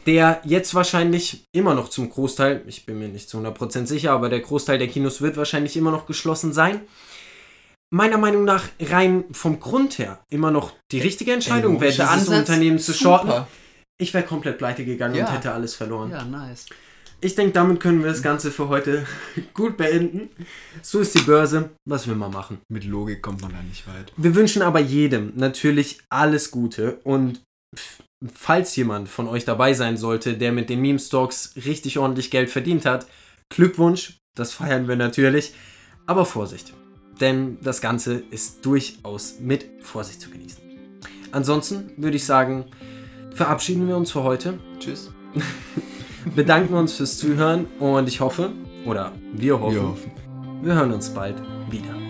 Der 0.06 0.40
jetzt 0.44 0.74
wahrscheinlich 0.74 1.44
immer 1.52 1.74
noch 1.74 1.88
zum 1.88 2.10
Großteil, 2.10 2.62
ich 2.66 2.86
bin 2.86 2.98
mir 2.98 3.08
nicht 3.08 3.28
zu 3.28 3.38
100% 3.38 3.86
sicher, 3.86 4.12
aber 4.12 4.28
der 4.28 4.40
Großteil 4.40 4.78
der 4.78 4.88
Kinos 4.88 5.20
wird 5.20 5.36
wahrscheinlich 5.36 5.76
immer 5.76 5.90
noch 5.90 6.06
geschlossen 6.06 6.52
sein. 6.52 6.80
Meiner 7.92 8.18
Meinung 8.18 8.44
nach 8.44 8.64
rein 8.80 9.24
vom 9.32 9.58
Grund 9.58 9.98
her 9.98 10.20
immer 10.30 10.50
noch 10.50 10.72
die 10.92 11.00
richtige 11.00 11.32
Entscheidung 11.32 11.80
wäre, 11.80 11.90
Logischer 11.90 12.04
dieses 12.14 12.28
Ansatz, 12.28 12.48
Unternehmen 12.48 12.78
zu 12.78 12.92
super. 12.92 13.02
shorten. 13.24 13.46
Ich 14.00 14.14
wäre 14.14 14.24
komplett 14.24 14.58
pleite 14.58 14.84
gegangen 14.84 15.16
Ja. 15.16 15.26
und 15.26 15.32
hätte 15.34 15.52
alles 15.52 15.74
verloren. 15.74 16.10
Ja, 16.10 16.24
nice. 16.24 16.66
Ich 17.22 17.34
denke, 17.34 17.52
damit 17.52 17.80
können 17.80 18.02
wir 18.02 18.08
das 18.10 18.22
Ganze 18.22 18.50
für 18.50 18.68
heute 18.68 19.06
gut 19.54 19.76
beenden. 19.76 20.30
So 20.82 21.00
ist 21.00 21.14
die 21.14 21.22
Börse. 21.22 21.70
Was 21.84 22.06
will 22.06 22.14
man 22.14 22.30
machen? 22.32 22.60
Mit 22.72 22.84
Logik 22.84 23.20
kommt 23.22 23.42
man 23.42 23.52
da 23.52 23.60
nicht 23.62 23.86
weit. 23.88 24.12
Wir 24.16 24.34
wünschen 24.34 24.62
aber 24.62 24.80
jedem 24.80 25.32
natürlich 25.36 25.98
alles 26.08 26.50
Gute 26.50 27.00
und 27.04 27.42
f- 27.76 28.02
falls 28.34 28.76
jemand 28.76 29.08
von 29.08 29.28
euch 29.28 29.44
dabei 29.44 29.72
sein 29.74 29.96
sollte, 29.96 30.36
der 30.36 30.52
mit 30.52 30.68
den 30.68 30.80
Meme-Stocks 30.80 31.54
richtig 31.64 31.98
ordentlich 31.98 32.30
Geld 32.30 32.50
verdient 32.50 32.84
hat, 32.84 33.06
Glückwunsch, 33.48 34.20
das 34.34 34.52
feiern 34.52 34.88
wir 34.88 34.96
natürlich, 34.96 35.54
aber 36.06 36.24
Vorsicht, 36.24 36.72
denn 37.20 37.58
das 37.62 37.80
Ganze 37.80 38.14
ist 38.30 38.64
durchaus 38.64 39.40
mit 39.40 39.66
Vorsicht 39.82 40.20
zu 40.20 40.30
genießen. 40.30 40.62
Ansonsten 41.32 41.92
würde 41.96 42.16
ich 42.16 42.24
sagen, 42.24 42.66
verabschieden 43.32 43.88
wir 43.88 43.96
uns 43.96 44.10
für 44.10 44.22
heute, 44.22 44.58
Tschüss. 44.78 45.12
bedanken 46.34 46.74
uns 46.74 46.94
fürs 46.94 47.18
Zuhören 47.18 47.66
und 47.78 48.08
ich 48.08 48.20
hoffe, 48.20 48.52
oder 48.84 49.12
wir 49.32 49.58
hoffen, 49.60 49.74
Wir 49.74 49.82
hoffen. 49.82 50.12
wir 50.62 50.74
hören 50.74 50.92
uns 50.92 51.10
bald 51.10 51.40
wieder. 51.70 52.09